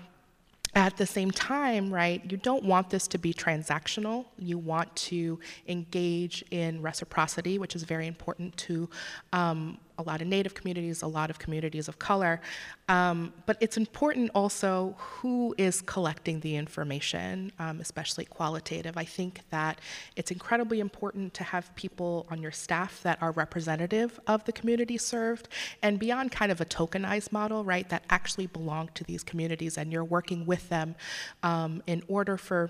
[0.75, 4.25] at the same time, right, you don't want this to be transactional.
[4.37, 8.89] You want to engage in reciprocity, which is very important to
[9.33, 12.41] um, a lot of Native communities, a lot of communities of color.
[12.89, 18.97] Um, but it's important also who is collecting the information, um, especially qualitative.
[18.97, 19.79] I think that
[20.15, 24.97] it's incredibly important to have people on your staff that are representative of the community
[24.97, 25.49] served
[25.81, 29.91] and beyond kind of a tokenized model, right, that actually belong to these communities and
[29.91, 30.95] you're working with them
[31.43, 32.69] um, in order for.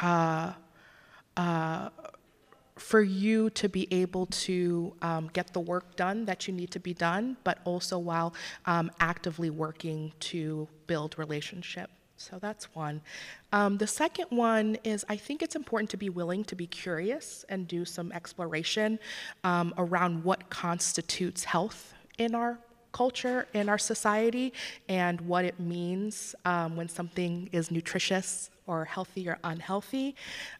[0.00, 0.52] Uh,
[1.36, 1.88] uh,
[2.76, 6.80] for you to be able to um, get the work done that you need to
[6.80, 8.34] be done, but also while
[8.66, 11.90] um, actively working to build relationship.
[12.16, 13.00] So that's one.
[13.52, 17.44] Um, the second one is I think it's important to be willing to be curious
[17.48, 18.98] and do some exploration
[19.42, 22.58] um, around what constitutes health in our
[22.92, 24.52] culture, in our society,
[24.88, 30.14] and what it means um, when something is nutritious or healthy or unhealthy.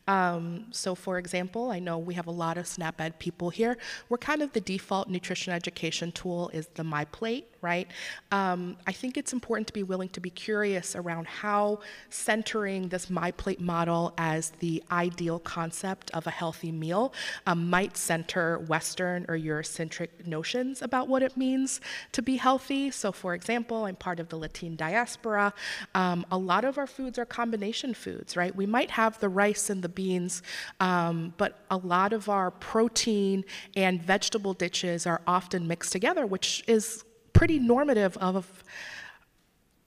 [0.07, 3.77] Um, so, for example, I know we have a lot of SNAP-Ed people here.
[4.09, 7.89] We're kind of the default nutrition education tool is the My Plate, right?
[8.31, 13.09] Um, I think it's important to be willing to be curious around how centering this
[13.11, 17.13] My Plate model as the ideal concept of a healthy meal
[17.47, 21.81] um, might center Western or Eurocentric notions about what it means
[22.13, 22.91] to be healthy.
[22.91, 25.55] So, for example, I'm part of the Latin diaspora.
[25.95, 28.55] Um, a lot of our foods are combination foods, right?
[28.55, 30.43] We might have the rice and the beans,
[30.81, 33.45] um, but a lot of our protein
[33.77, 38.65] and vegetable dishes are often mixed together, which is pretty normative of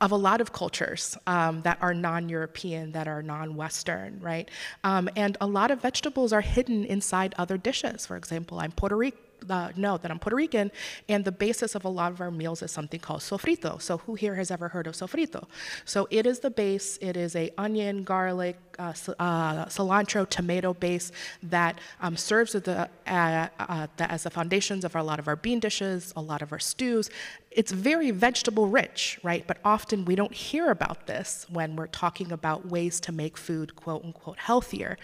[0.01, 4.51] of a lot of cultures um, that are non-European, that are non-Western, right?
[4.83, 8.05] Um, and a lot of vegetables are hidden inside other dishes.
[8.05, 10.71] For example, I'm Puerto Rican uh, know that I'm Puerto Rican,
[11.09, 13.81] and the basis of a lot of our meals is something called sofrito.
[13.81, 15.47] So who here has ever heard of sofrito?
[15.85, 16.97] So it is the base.
[17.01, 21.11] It is a onion, garlic, uh, uh, cilantro, tomato base
[21.43, 25.35] that um, serves the, uh, uh, the, as the foundations of a lot of our
[25.35, 27.09] bean dishes, a lot of our stews.
[27.55, 29.47] It's very vegetable rich, right?
[29.47, 33.77] But often we don't hear about this when we're talking about ways to make food
[33.77, 34.97] quote unquote healthier.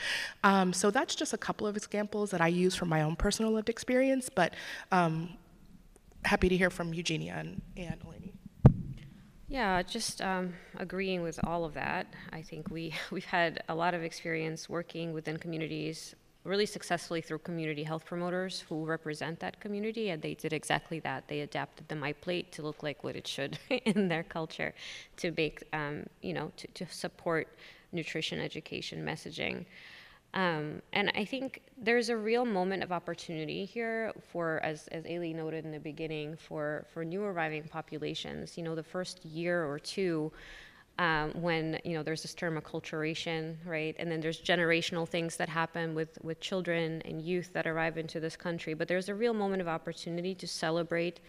[0.43, 3.53] Um, so that's just a couple of examples that I use from my own personal
[3.53, 4.53] lived experience, but
[4.91, 5.29] um,
[6.25, 8.33] happy to hear from Eugenia and, and Eleni.
[9.47, 12.07] Yeah, just um, agreeing with all of that.
[12.33, 17.39] I think we, we've had a lot of experience working within communities really successfully through
[17.39, 21.27] community health promoters who represent that community, and they did exactly that.
[21.27, 24.73] They adapted the My Plate to look like what it should in their culture
[25.17, 27.47] to make, um, you know, to, to support
[27.91, 29.65] nutrition education messaging.
[30.33, 35.35] Um, and I think there's a real moment of opportunity here for, as, as Ailey
[35.35, 38.57] noted in the beginning, for, for new arriving populations.
[38.57, 40.31] You know, the first year or two,
[40.99, 43.95] um, when you know there's this term acculturation, right?
[43.97, 48.19] And then there's generational things that happen with with children and youth that arrive into
[48.19, 48.73] this country.
[48.73, 51.19] But there's a real moment of opportunity to celebrate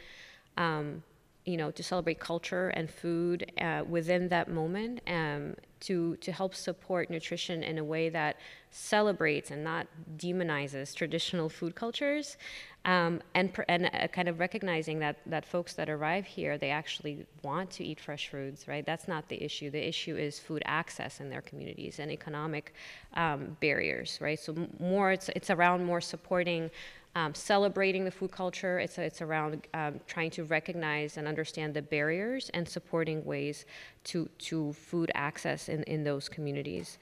[0.57, 1.03] um,
[1.45, 6.55] you know, to celebrate culture and food uh, within that moment, um, to to help
[6.55, 8.37] support nutrition in a way that
[8.71, 12.37] celebrates and not demonizes traditional food cultures,
[12.85, 17.27] um, and and uh, kind of recognizing that that folks that arrive here they actually
[17.43, 18.85] want to eat fresh foods, right?
[18.85, 19.71] That's not the issue.
[19.71, 22.75] The issue is food access in their communities and economic
[23.15, 24.39] um, barriers, right?
[24.39, 26.71] So more it's it's around more supporting
[27.15, 28.79] um, celebrating the food culture.
[28.79, 33.67] It's, it's around um, trying to recognize and understand the barriers and supporting ways
[34.05, 36.99] to, to food access in, in those communities.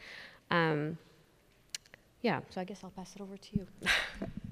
[0.50, 0.98] Um,
[2.22, 3.66] yeah, so I guess I'll pass it over to you.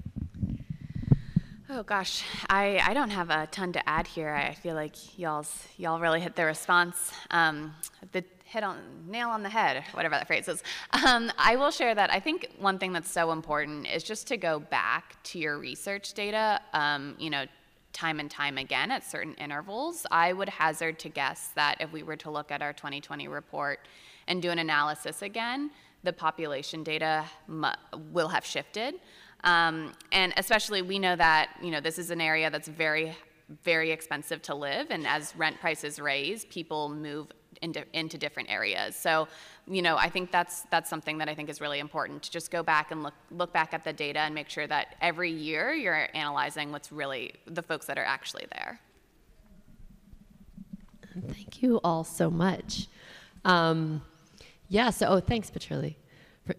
[1.71, 4.33] Oh gosh, I, I don't have a ton to add here.
[4.33, 7.11] I feel like y'all's y'all really hit the response.
[7.29, 7.75] Um,
[8.11, 10.63] the hit on nail on the head, whatever that phrase is.
[11.05, 14.37] Um, I will share that I think one thing that's so important is just to
[14.37, 16.59] go back to your research data.
[16.73, 17.45] Um, you know,
[17.93, 22.01] time and time again at certain intervals, I would hazard to guess that if we
[22.01, 23.81] were to look at our 2020 report
[24.27, 25.69] and do an analysis again,
[26.03, 27.25] the population data
[28.11, 28.95] will have shifted.
[29.43, 33.15] Um, and especially, we know that you know this is an area that's very,
[33.63, 37.27] very expensive to live, and as rent prices raise, people move
[37.61, 38.95] into, into different areas.
[38.95, 39.27] So,
[39.67, 42.51] you know, I think that's that's something that I think is really important to just
[42.51, 45.73] go back and look look back at the data and make sure that every year
[45.73, 48.79] you're analyzing what's really the folks that are actually there.
[51.27, 52.87] Thank you all so much.
[53.43, 54.01] Um,
[54.69, 54.89] yeah.
[54.89, 55.95] So, oh, thanks, Petrilli.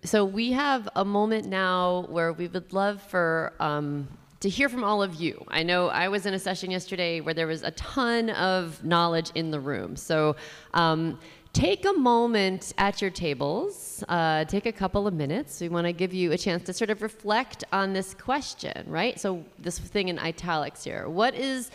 [0.05, 4.09] So we have a moment now where we would love for um,
[4.41, 5.45] to hear from all of you.
[5.49, 9.31] I know I was in a session yesterday where there was a ton of knowledge
[9.35, 9.97] in the room.
[9.97, 10.37] So
[10.73, 11.19] um,
[11.53, 15.61] take a moment at your tables, uh, take a couple of minutes.
[15.61, 19.21] We want to give you a chance to sort of reflect on this question, right?
[19.21, 21.09] So this thing in italics here.
[21.09, 21.71] What is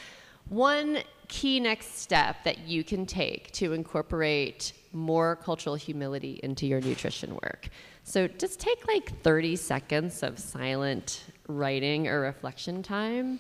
[0.50, 6.82] one key next step that you can take to incorporate more cultural humility into your
[6.82, 7.70] nutrition work?
[8.04, 13.40] So just take like 30 seconds of silent writing or reflection time.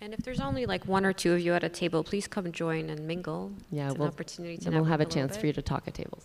[0.00, 2.50] And if there's only like one or two of you at a table, please come
[2.52, 3.52] join and mingle.
[3.70, 5.84] Yeah, it's we'll, an opportunity to and we'll have a chance for you to talk
[5.86, 6.24] at tables.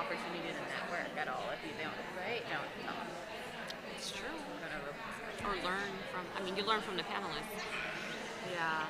[6.71, 7.59] learn from the panelists.
[8.47, 8.87] Yeah.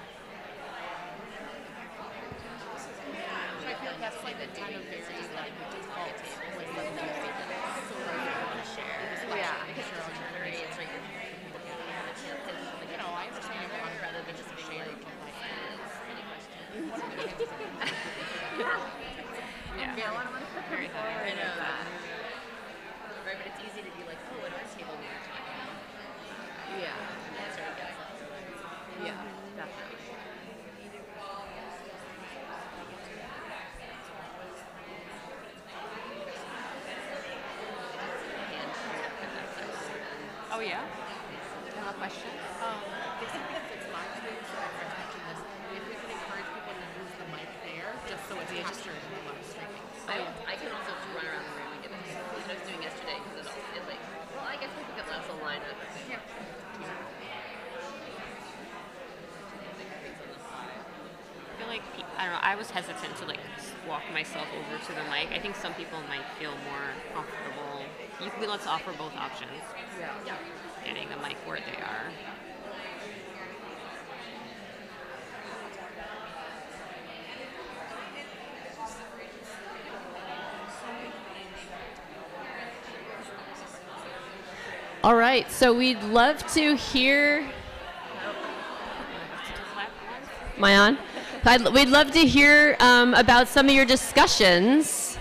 [3.66, 5.02] I feel like that's like the kind of very
[5.34, 6.86] like default with the
[8.70, 9.02] share.
[9.34, 9.66] Yeah.
[9.66, 11.02] Because you're on generate, it's like you
[13.02, 15.82] know, I understand you want rather than just share any questions.
[18.62, 19.98] yeah.
[19.98, 21.18] Yeah, one of them very high.
[21.18, 21.82] I know that.
[23.26, 25.50] Right, but it's easy to be like, oh, at our table we were talking.
[26.78, 26.94] Yeah.
[29.02, 29.18] Yeah,
[29.58, 29.98] definitely.
[40.54, 40.86] Oh yeah.
[41.82, 42.30] have questions?
[42.62, 42.78] Um,
[43.26, 45.42] if something fits live today, so I'm touching this,
[45.74, 49.12] if we can encourage people to use the mic there, just so it's captured in
[49.18, 49.82] the live streaming.
[50.06, 51.98] I, I can also just run around the room and give it.
[52.06, 53.98] That's what I was doing yesterday because it, it like.
[54.38, 55.74] Well, I guess we could also line up.
[56.06, 56.22] Yeah.
[61.52, 62.40] I feel like pe- I don't know.
[62.42, 63.40] I was hesitant to like
[63.90, 65.36] walk myself over to the mic.
[65.36, 67.82] I think some people might feel more comfortable.
[68.24, 69.50] You can let's offer both options.
[70.00, 70.36] Yeah.
[70.86, 72.12] Getting the mic where they are.
[85.04, 85.52] All right.
[85.52, 87.50] So we'd love to hear.
[88.24, 88.36] Oh.
[90.58, 90.98] Am I on?
[91.44, 95.18] I'd, we'd love to hear um, about some of your discussions.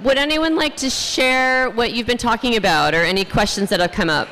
[0.00, 3.92] Would anyone like to share what you've been talking about or any questions that have
[3.92, 4.28] come up?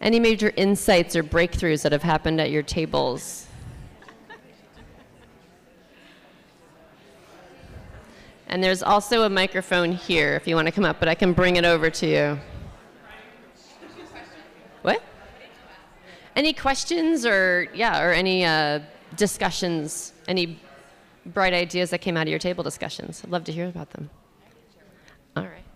[0.00, 3.45] Any major insights or breakthroughs that have happened at your tables?
[8.56, 11.34] And there's also a microphone here if you want to come up, but I can
[11.34, 12.40] bring it over to you.
[14.80, 15.02] What?
[16.34, 18.80] Any questions or yeah, or any uh,
[19.14, 20.14] discussions?
[20.26, 20.58] Any
[21.26, 23.20] bright ideas that came out of your table discussions?
[23.22, 24.08] I'd love to hear about them.
[25.36, 25.66] All right.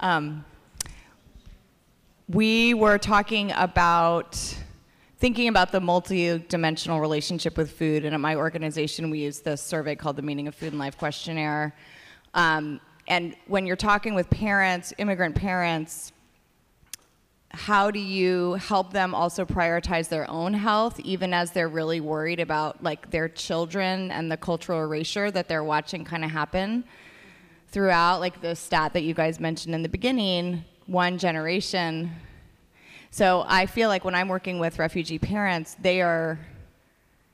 [0.00, 0.44] Um,
[2.28, 4.56] we were talking about
[5.18, 9.96] thinking about the multi-dimensional relationship with food, and at my organization, we use this survey
[9.96, 11.74] called the Meaning of Food and Life questionnaire.
[12.34, 16.12] Um, and when you're talking with parents, immigrant parents,
[17.50, 22.40] how do you help them also prioritize their own health even as they're really worried
[22.40, 26.84] about like their children and the cultural erasure that they're watching kind of happen
[27.68, 32.10] throughout like the stat that you guys mentioned in the beginning one generation
[33.10, 36.38] so i feel like when i'm working with refugee parents they are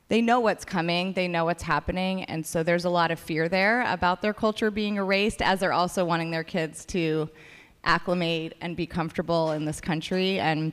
[0.07, 3.49] they know what's coming they know what's happening and so there's a lot of fear
[3.49, 7.29] there about their culture being erased as they're also wanting their kids to
[7.83, 10.71] acclimate and be comfortable in this country and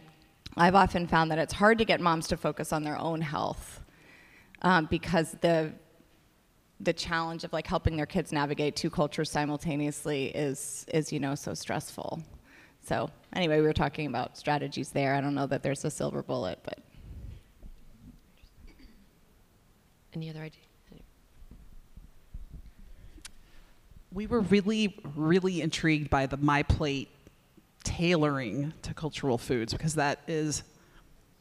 [0.56, 3.80] i've often found that it's hard to get moms to focus on their own health
[4.62, 5.72] um, because the
[6.82, 11.34] the challenge of like helping their kids navigate two cultures simultaneously is is you know
[11.34, 12.22] so stressful
[12.82, 16.22] so anyway we were talking about strategies there i don't know that there's a silver
[16.22, 16.78] bullet but
[20.14, 20.60] Any other idea?
[24.12, 27.08] We were really, really intrigued by the My Plate
[27.82, 30.64] tailoring to cultural foods because that is,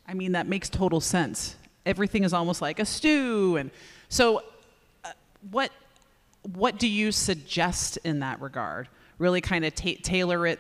[0.07, 1.57] I mean, that makes total sense.
[1.85, 3.71] Everything is almost like a stew, and
[4.07, 4.43] so
[5.03, 5.11] uh,
[5.49, 5.71] what
[6.53, 8.87] what do you suggest in that regard?
[9.17, 10.59] Really, kind of ta- tailor it,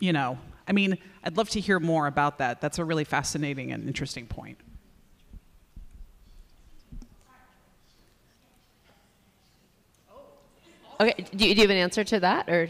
[0.00, 0.38] you know.
[0.66, 2.60] I mean, I'd love to hear more about that.
[2.60, 4.58] That's a really fascinating and interesting point.
[11.00, 12.68] Okay, do you, do you have an answer to that, or,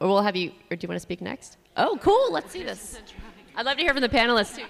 [0.00, 1.58] or we'll have you, or do you want to speak next?
[1.76, 2.32] Oh, cool.
[2.32, 2.98] Let's see this.
[3.54, 4.64] I'd love to hear from the panelists too.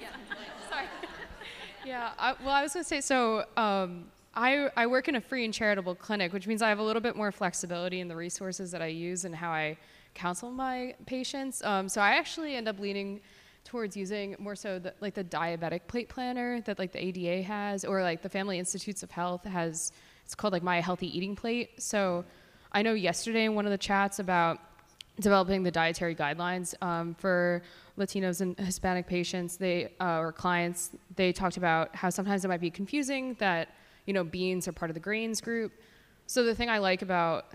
[1.86, 3.46] Yeah, I, well, I was going to say so.
[3.56, 4.04] Um,
[4.34, 7.00] I, I work in a free and charitable clinic, which means I have a little
[7.00, 9.78] bit more flexibility in the resources that I use and how I
[10.18, 11.62] counsel my patients.
[11.62, 13.20] Um, so I actually end up leaning
[13.64, 17.84] towards using more so the, like the diabetic plate planner that like the ADA has,
[17.84, 19.92] or like the Family Institutes of Health has.
[20.24, 21.82] It's called like My Healthy Eating Plate.
[21.82, 22.24] So
[22.72, 24.58] I know yesterday in one of the chats about
[25.20, 27.62] developing the dietary guidelines um, for
[27.98, 32.60] Latinos and Hispanic patients, they uh, or clients, they talked about how sometimes it might
[32.60, 33.68] be confusing that
[34.06, 35.72] you know beans are part of the grains group.
[36.26, 37.46] So the thing I like about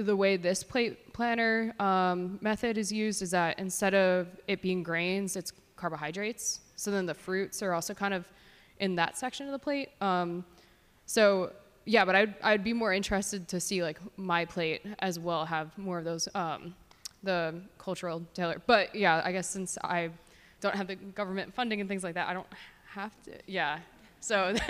[0.00, 4.82] the, way this plate planner um, method is used is that instead of it being
[4.82, 6.60] grains, it's carbohydrates.
[6.76, 8.26] So then the fruits are also kind of
[8.80, 9.90] in that section of the plate.
[10.00, 10.44] Um,
[11.06, 11.52] so
[11.84, 15.76] yeah, but I'd, I'd be more interested to see like my plate as well have
[15.76, 16.74] more of those um,
[17.22, 18.62] the cultural tailor.
[18.66, 20.10] But yeah, I guess since I
[20.60, 22.46] don't have the government funding and things like that, I don't
[22.86, 23.32] have to.
[23.46, 23.78] Yeah,
[24.20, 24.54] so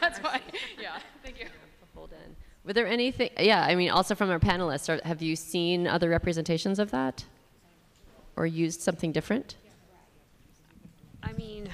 [0.00, 0.40] that's why.
[0.80, 1.46] Yeah, thank you.
[1.94, 2.36] Hold in.
[2.64, 3.30] Were there anything?
[3.38, 7.24] Yeah, I mean, also from our panelists, are, have you seen other representations of that,
[8.36, 9.56] or used something different?
[11.24, 11.68] I mean,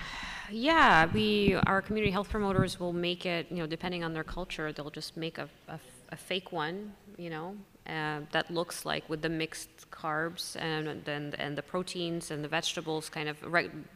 [0.51, 3.47] yeah, we our community health promoters will make it.
[3.51, 5.78] You know, depending on their culture, they'll just make a, a,
[6.11, 6.95] a fake one.
[7.18, 12.30] You know, uh, that looks like with the mixed carbs and then and the proteins
[12.30, 13.39] and the vegetables, kind of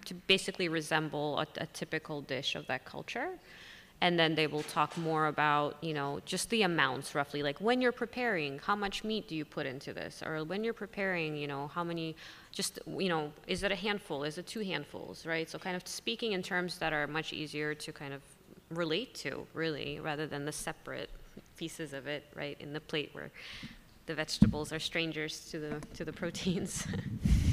[0.05, 3.39] to basically resemble a, a typical dish of that culture.
[4.03, 7.81] And then they will talk more about, you know, just the amounts roughly, like when
[7.81, 10.25] you're preparing, how much meat do you put into this?
[10.27, 12.17] Or when you're preparing, you know, how many,
[12.51, 14.25] just, you know, is it a handful?
[14.25, 15.49] Is it two handfuls, right?
[15.49, 18.23] So kind of speaking in terms that are much easier to kind of
[18.71, 21.11] relate to, really, rather than the separate
[21.57, 23.31] pieces of it, right, in the plate where
[24.07, 26.89] the vegetables are strangers to the, to the proteins.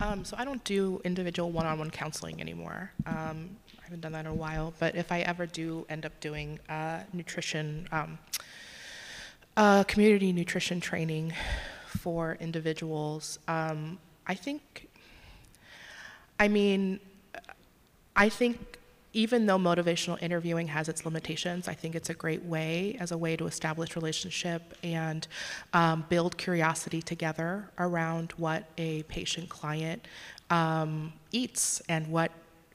[0.00, 2.90] Um, so I don't do individual one-on-one counseling anymore.
[3.06, 4.74] Um, I haven't done that in a while.
[4.78, 8.18] But if I ever do end up doing uh, nutrition, um,
[9.56, 11.32] uh, community nutrition training
[11.86, 14.88] for individuals, um, I think.
[16.38, 16.98] I mean,
[18.16, 18.78] I think
[19.14, 23.18] even though motivational interviewing has its limitations, I think it's a great way as a
[23.18, 25.26] way to establish relationship and
[25.72, 30.06] um, build curiosity together around what a patient client
[30.50, 32.32] um, eats and what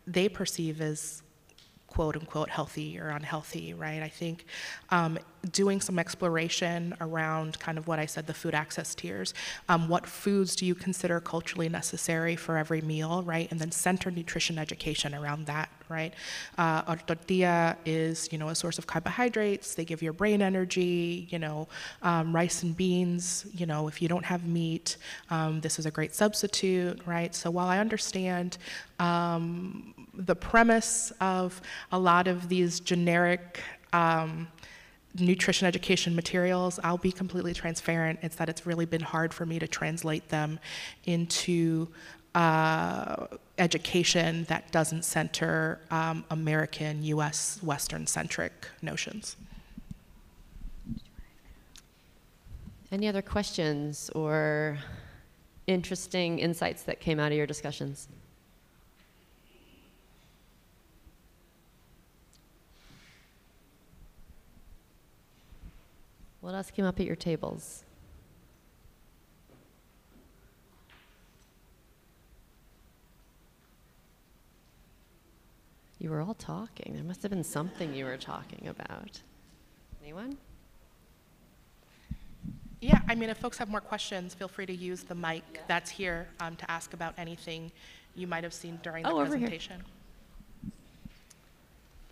[0.08, 1.22] they perceive as
[1.90, 4.02] quote unquote healthy or unhealthy, right?
[4.02, 4.46] I think
[4.90, 5.18] um,
[5.52, 9.34] doing some exploration around kind of what I said, the food access tiers.
[9.68, 13.50] Um, what foods do you consider culturally necessary for every meal, right?
[13.52, 16.14] And then center nutrition education around that, right?
[16.58, 19.76] Uh, a tortilla is, you know, a source of carbohydrates.
[19.76, 21.28] They give your brain energy.
[21.30, 21.68] You know,
[22.02, 23.46] um, rice and beans.
[23.54, 24.98] You know, if you don't have meat,
[25.30, 27.34] um, this is a great substitute, right?
[27.34, 28.58] So while I understand
[29.00, 33.62] um, the premise of a lot of these generic
[33.94, 34.48] um,
[35.18, 38.20] nutrition education materials, I'll be completely transparent.
[38.22, 40.60] It's that it's really been hard for me to translate them
[41.06, 41.88] into
[42.36, 43.26] uh,
[43.58, 49.36] education that doesn't center um, American, US, Western centric notions.
[52.92, 54.78] Any other questions or
[55.68, 58.08] interesting insights that came out of your discussions?
[66.42, 67.84] What else came up at your tables?
[76.00, 76.94] You were all talking.
[76.96, 79.22] There must have been something you were talking about.
[80.02, 80.38] Anyone?
[82.80, 85.92] Yeah, I mean, if folks have more questions, feel free to use the mic that's
[85.92, 87.72] here um, to ask about anything
[88.16, 89.50] you might have seen during the Oh, over here.
[89.50, 89.84] presentation.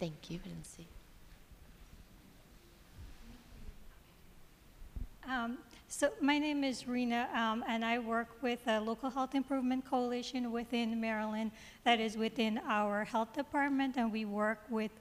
[0.01, 0.39] Thank you.
[0.43, 0.85] I didn't see.
[5.37, 9.85] Um, So my name is Rena, um, and I work with a local health improvement
[9.85, 11.51] coalition within Maryland
[11.83, 14.91] that is within our health department, and we work with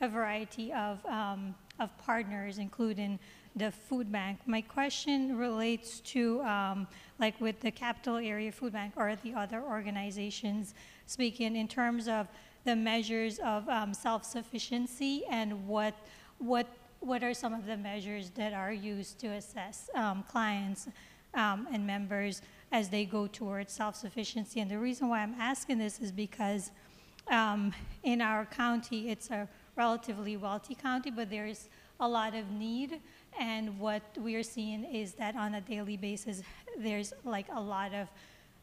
[0.00, 3.18] a variety of, um, of partners, including
[3.56, 4.40] the food bank.
[4.46, 6.88] My question relates to, um,
[7.18, 10.74] like with the capital area food bank or the other organizations
[11.06, 12.26] speaking in terms of
[12.64, 15.94] the measures of um, self-sufficiency and what,
[16.38, 16.66] what
[17.04, 20.88] what are some of the measures that are used to assess um, clients
[21.34, 22.40] um, and members
[22.72, 24.60] as they go towards self-sufficiency?
[24.60, 26.70] And the reason why I'm asking this is because
[27.30, 31.68] um, in our county, it's a relatively wealthy county, but there's
[32.00, 33.00] a lot of need.
[33.38, 36.42] And what we are seeing is that on a daily basis,
[36.78, 38.08] there's like a lot of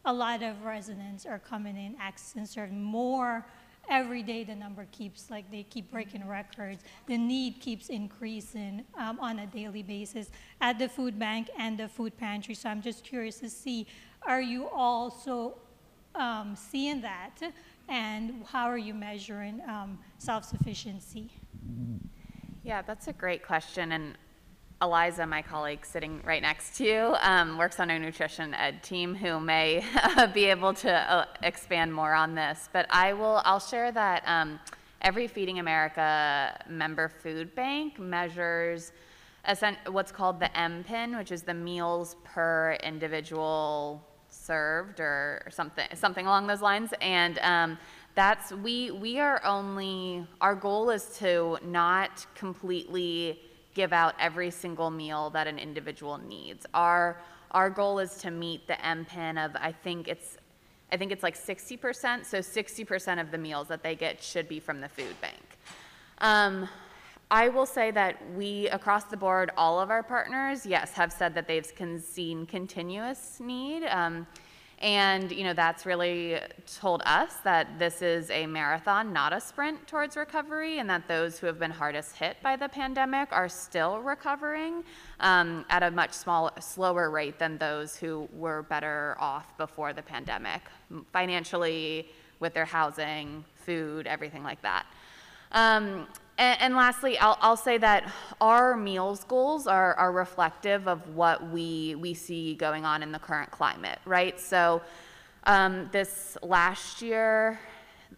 [0.03, 3.45] a lot of residents are coming in, accessing certain more
[3.89, 6.83] every day the number keeps like they keep breaking records.
[7.07, 10.29] The need keeps increasing um, on a daily basis
[10.59, 12.55] at the food bank and the food pantry.
[12.55, 13.87] So i'm just curious to see
[14.23, 15.57] are you also
[16.15, 17.41] um, seeing that?
[17.89, 21.29] And how are you measuring um, self-sufficiency?
[22.63, 23.91] Yeah, that's a great question.
[23.91, 24.17] And
[24.81, 29.13] Eliza, my colleague sitting right next to you, um, works on our nutrition ed team
[29.13, 29.85] who may
[30.33, 32.67] be able to uh, expand more on this.
[32.73, 34.59] But I will, I'll share that um,
[35.01, 38.91] every Feeding America member food bank measures
[39.87, 46.47] what's called the MPIN, which is the meals per individual served or something, something along
[46.47, 46.91] those lines.
[47.01, 47.77] And um,
[48.15, 53.39] that's, we, we are only, our goal is to not completely
[53.73, 56.65] give out every single meal that an individual needs.
[56.73, 60.37] Our, our goal is to meet the MPIN of, I think it's,
[60.91, 64.59] I think it's like 60%, so 60% of the meals that they get should be
[64.59, 65.41] from the food bank.
[66.19, 66.67] Um,
[67.31, 71.33] I will say that we, across the board, all of our partners, yes, have said
[71.35, 73.85] that they've seen continuous need.
[73.85, 74.27] Um,
[74.81, 76.39] and, you know, that's really
[76.79, 81.37] told us that this is a marathon, not a sprint towards recovery, and that those
[81.37, 84.83] who have been hardest hit by the pandemic are still recovering
[85.19, 90.01] um, at a much small, slower rate than those who were better off before the
[90.01, 90.63] pandemic,
[91.13, 92.09] financially,
[92.39, 94.87] with their housing, food, everything like that.
[95.51, 96.07] Um,
[96.41, 98.11] And, and lastly, I'll, I'll say that
[98.41, 103.19] our meals goals are, are reflective of what we, we see going on in the
[103.19, 104.39] current climate, right?
[104.39, 104.81] So
[105.43, 107.59] um, this last year,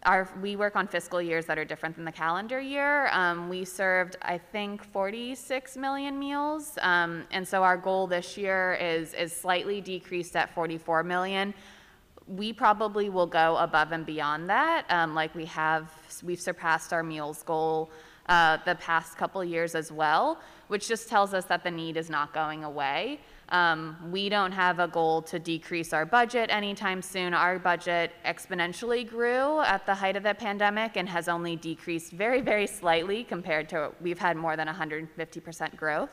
[0.04, 3.08] our, we work on fiscal years that are different than the calendar year.
[3.08, 6.78] Um, we served, I think, 46 million meals.
[6.80, 11.52] Um, and so our goal this year is, is slightly decreased at 44 million.
[12.26, 17.02] We probably will go above and beyond that, um, like we have, we've surpassed our
[17.02, 17.90] meals goal
[18.28, 22.08] uh, the past couple years as well, which just tells us that the need is
[22.08, 23.20] not going away.
[23.50, 27.34] Um, we don't have a goal to decrease our budget anytime soon.
[27.34, 32.40] Our budget exponentially grew at the height of the pandemic and has only decreased very,
[32.40, 36.10] very slightly compared to we've had more than 150% growth.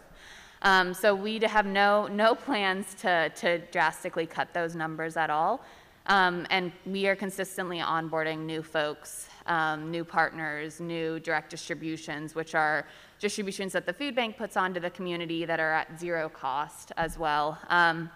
[0.64, 5.64] Um, so we have no, no plans to, to drastically cut those numbers at all.
[6.08, 12.56] Um, and we are consistently onboarding new folks, um, new partners, new direct distributions, which
[12.56, 12.86] are
[13.20, 17.18] distributions that the food bank puts onto the community that are at zero cost as
[17.18, 17.58] well.
[17.70, 18.10] Um,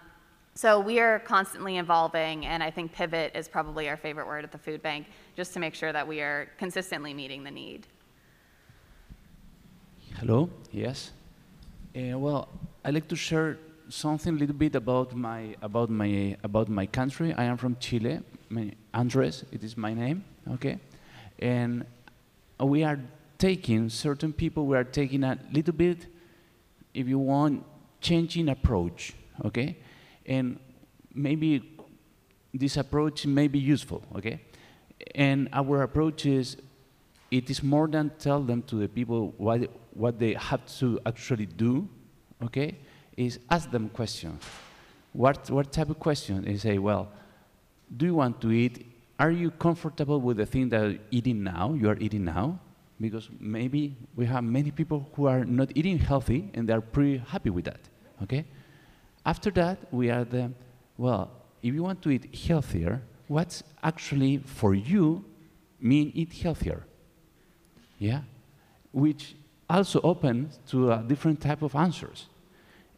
[0.54, 4.52] so we are constantly evolving, and I think pivot is probably our favorite word at
[4.52, 5.06] the food bank,
[5.36, 7.86] just to make sure that we are consistently meeting the need.
[10.18, 11.12] Hello, yes.
[11.94, 12.48] Uh, well,
[12.84, 13.58] I'd like to share
[13.90, 17.34] something a little bit about my, about my, about my country.
[17.34, 18.20] I am from Chile.
[18.48, 20.78] My, Andres, it is my name, okay?
[21.38, 21.84] And
[22.60, 22.98] we are
[23.38, 26.06] taking, certain people, we are taking a little bit,
[26.94, 27.64] if you want,
[28.00, 29.12] changing approach,
[29.44, 29.76] okay?
[30.24, 30.58] And
[31.14, 31.78] maybe
[32.54, 34.40] this approach may be useful, okay?
[35.14, 36.56] And our approach is,
[37.30, 41.46] it is more than tell them to the people what, what they have to actually
[41.46, 41.88] do,
[42.42, 42.78] okay?
[43.16, 44.42] Is ask them questions.
[45.12, 46.44] What, what type of question?
[46.44, 47.08] They say, well,
[47.94, 48.86] do you want to eat?
[49.18, 52.60] Are you comfortable with the thing that eating now, you are eating now?
[53.00, 57.50] because maybe we have many people who are not eating healthy and they're pretty happy
[57.50, 57.80] with that.
[58.22, 58.44] Okay?
[59.24, 60.50] After that, we are the,
[60.96, 61.30] well,
[61.62, 65.24] if you want to eat healthier, what's actually for you
[65.80, 66.84] mean eat healthier?
[67.98, 68.22] Yeah?
[68.92, 69.34] Which
[69.68, 72.26] also opens to a different type of answers.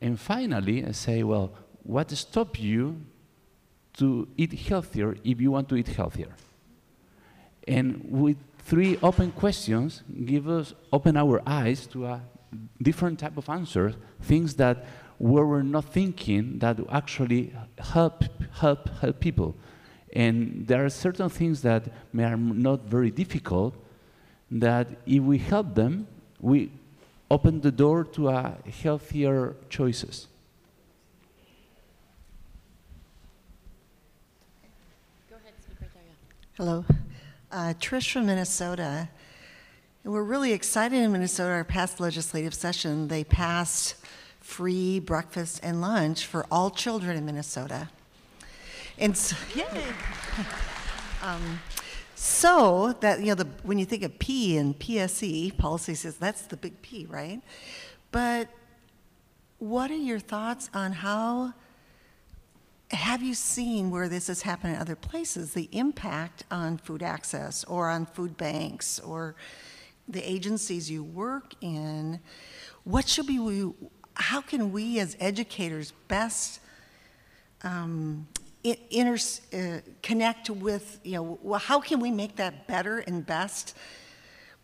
[0.00, 1.52] And finally, I say, well,
[1.82, 3.00] what stops you
[3.98, 6.34] to eat healthier if you want to eat healthier?
[7.66, 12.20] And with three open questions give us open our eyes to a
[12.82, 14.86] different type of answers, things that
[15.18, 19.54] we were not thinking that actually help help help people.
[20.14, 23.74] And there are certain things that may are not very difficult
[24.50, 26.06] that if we help them,
[26.40, 26.70] we
[27.30, 30.28] open the door to a healthier choices.
[35.28, 36.47] Go ahead, speak right there, yeah.
[36.58, 36.84] Hello
[37.52, 39.08] uh, Trish from Minnesota.
[40.02, 41.50] We're really excited in Minnesota.
[41.50, 43.94] Our past legislative session, they passed
[44.40, 47.90] free breakfast and lunch for all children in Minnesota.
[48.98, 49.84] And so, yay!
[51.22, 51.60] um,
[52.16, 56.42] so that you know, the, when you think of P and PSE policy says that's
[56.42, 57.40] the big P, right?
[58.10, 58.48] But
[59.60, 61.54] what are your thoughts on how?
[62.90, 67.64] Have you seen where this has happened in other places, the impact on food access
[67.64, 69.34] or on food banks or
[70.08, 72.20] the agencies you work in?
[72.84, 73.72] What should we,
[74.14, 76.60] how can we as educators best
[77.62, 78.26] um,
[78.90, 79.18] inter,
[79.52, 83.76] uh, connect with, you know, how can we make that better and best?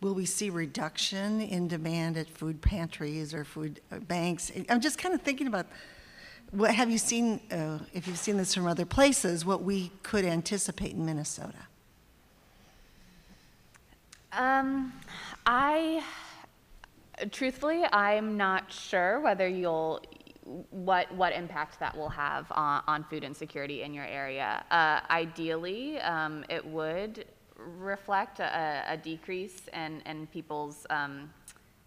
[0.01, 4.51] Will we see reduction in demand at food pantries or food uh, banks?
[4.69, 5.67] I'm just kind of thinking about
[6.51, 10.25] what have you seen, uh, if you've seen this from other places, what we could
[10.25, 11.67] anticipate in Minnesota?
[14.31, 14.93] Um,
[15.45, 16.03] I,
[17.31, 20.01] truthfully, I'm not sure whether you'll,
[20.69, 24.63] what, what impact that will have on, on food insecurity in your area.
[24.71, 27.25] Uh, ideally, um, it would
[27.57, 31.33] reflect a, a decrease in, in people's, um,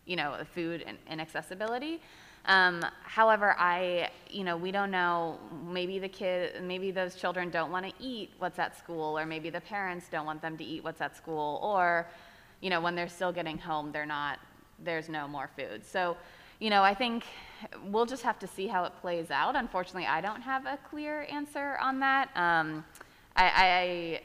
[0.07, 2.01] you know, food inaccessibility.
[2.49, 7.71] Um, however, I, you know, we don't know, maybe the kid, maybe those children don't
[7.71, 10.83] want to eat what's at school, or maybe the parents don't want them to eat
[10.83, 12.09] what's at school, or,
[12.63, 14.39] you know, when they're still getting home, they're not,
[14.83, 15.85] there's no more food.
[15.85, 16.17] So,
[16.59, 17.25] you know, I think
[17.85, 19.55] we'll just have to see how it plays out.
[19.55, 22.31] Unfortunately, I don't have a clear answer on that.
[22.35, 22.83] Um,
[23.37, 24.21] I,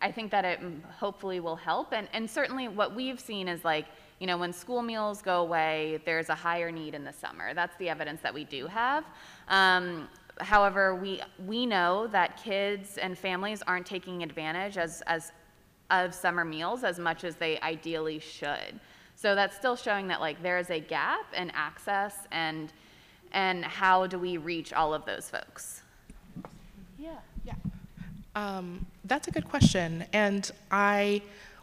[0.00, 0.60] I, I think that it
[0.96, 3.86] hopefully will help, and, and certainly what we've seen is like,
[4.20, 7.54] you know, when school meals go away, there's a higher need in the summer.
[7.54, 9.04] That's the evidence that we do have.
[9.48, 10.08] Um,
[10.40, 15.32] however, we, we know that kids and families aren't taking advantage as, as,
[15.90, 18.80] of summer meals as much as they ideally should.
[19.16, 22.72] So that's still showing that like there is a gap in access and
[23.34, 25.82] and how do we reach all of those folks?
[26.98, 27.16] Yeah.
[27.44, 27.54] Yeah.
[28.36, 30.04] Um, that's a good question.
[30.12, 31.20] And I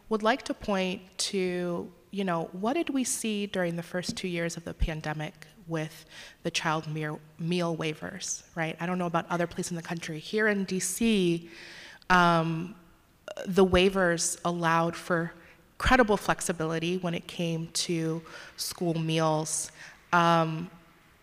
[0.10, 4.28] would like to point to, you know, what did we see during the first two
[4.28, 6.06] years of the pandemic with
[6.44, 8.76] the child meal, waivers, right?
[8.80, 10.20] I don't know about other places in the country.
[10.20, 11.48] Here in DC,
[12.10, 12.76] um,
[13.48, 15.32] the waivers allowed for
[15.78, 18.22] credible flexibility when it came to
[18.58, 19.72] school meals.
[20.12, 20.70] Um,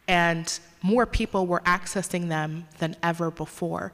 [0.08, 3.92] and more people were accessing them than ever before.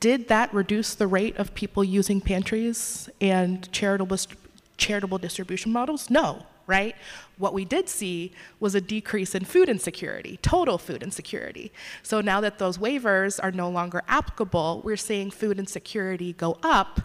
[0.00, 4.18] Did that reduce the rate of people using pantries and charitable,
[4.82, 6.10] charitable distribution models?
[6.10, 6.94] No, right?
[7.38, 11.72] What we did see was a decrease in food insecurity, total food insecurity.
[12.02, 17.00] So now that those waivers are no longer applicable, we're seeing food insecurity go up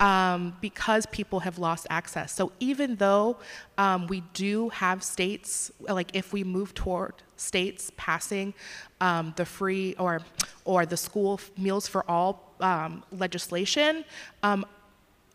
[0.00, 2.32] um, because people have lost access.
[2.32, 3.38] So even though
[3.78, 8.52] um, we do have states, like if we move toward states passing
[9.00, 10.20] um, the free or
[10.64, 14.04] or the school meals for all um, legislation.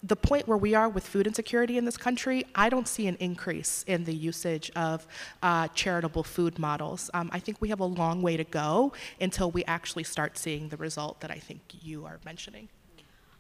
[0.08, 3.18] The point where we are with food insecurity in this country, I don't see an
[3.20, 5.05] increase in the usage of
[5.43, 7.10] uh, charitable food models.
[7.14, 10.70] Um, I think we have a long way to go until we actually start seeing
[10.70, 12.70] the result that I think you are mentioning.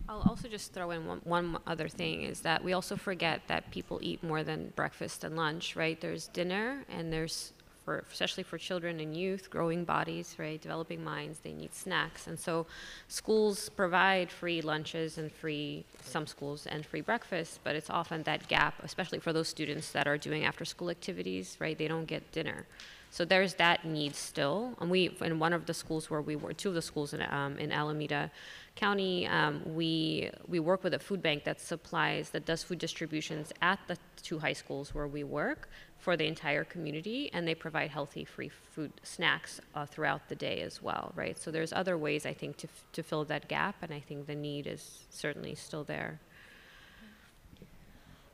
[0.09, 3.71] I'll also just throw in one, one other thing is that we also forget that
[3.71, 5.99] people eat more than breakfast and lunch, right?
[6.01, 7.53] There's dinner and there's
[7.87, 12.27] for especially for children and youth, growing bodies, right, developing minds, they need snacks.
[12.27, 12.65] And so
[13.07, 18.45] schools provide free lunches and free some schools and free breakfast, but it's often that
[18.49, 21.77] gap, especially for those students that are doing after school activities, right?
[21.77, 22.65] They don't get dinner.
[23.09, 24.75] So there's that need still.
[24.81, 27.21] And we, in one of the schools where we were, two of the schools in,
[27.29, 28.29] um, in Alameda
[28.75, 33.53] County, um, we, we work with a food bank that supplies, that does food distributions
[33.61, 35.69] at the two high schools where we work
[35.99, 40.61] for the entire community, and they provide healthy, free food snacks uh, throughout the day
[40.61, 41.37] as well, right?
[41.37, 44.27] So there's other ways, I think, to, f- to fill that gap, and I think
[44.27, 46.19] the need is certainly still there.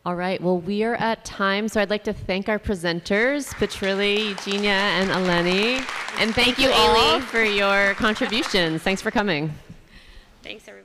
[0.06, 4.30] All right, well, we are at time, so I'd like to thank our presenters, Petrilli,
[4.30, 5.78] Eugenia, and Eleni.
[6.20, 8.82] And thank, thank you all for your contributions.
[8.82, 9.54] Thanks for coming.
[10.44, 10.83] Thanks, everybody.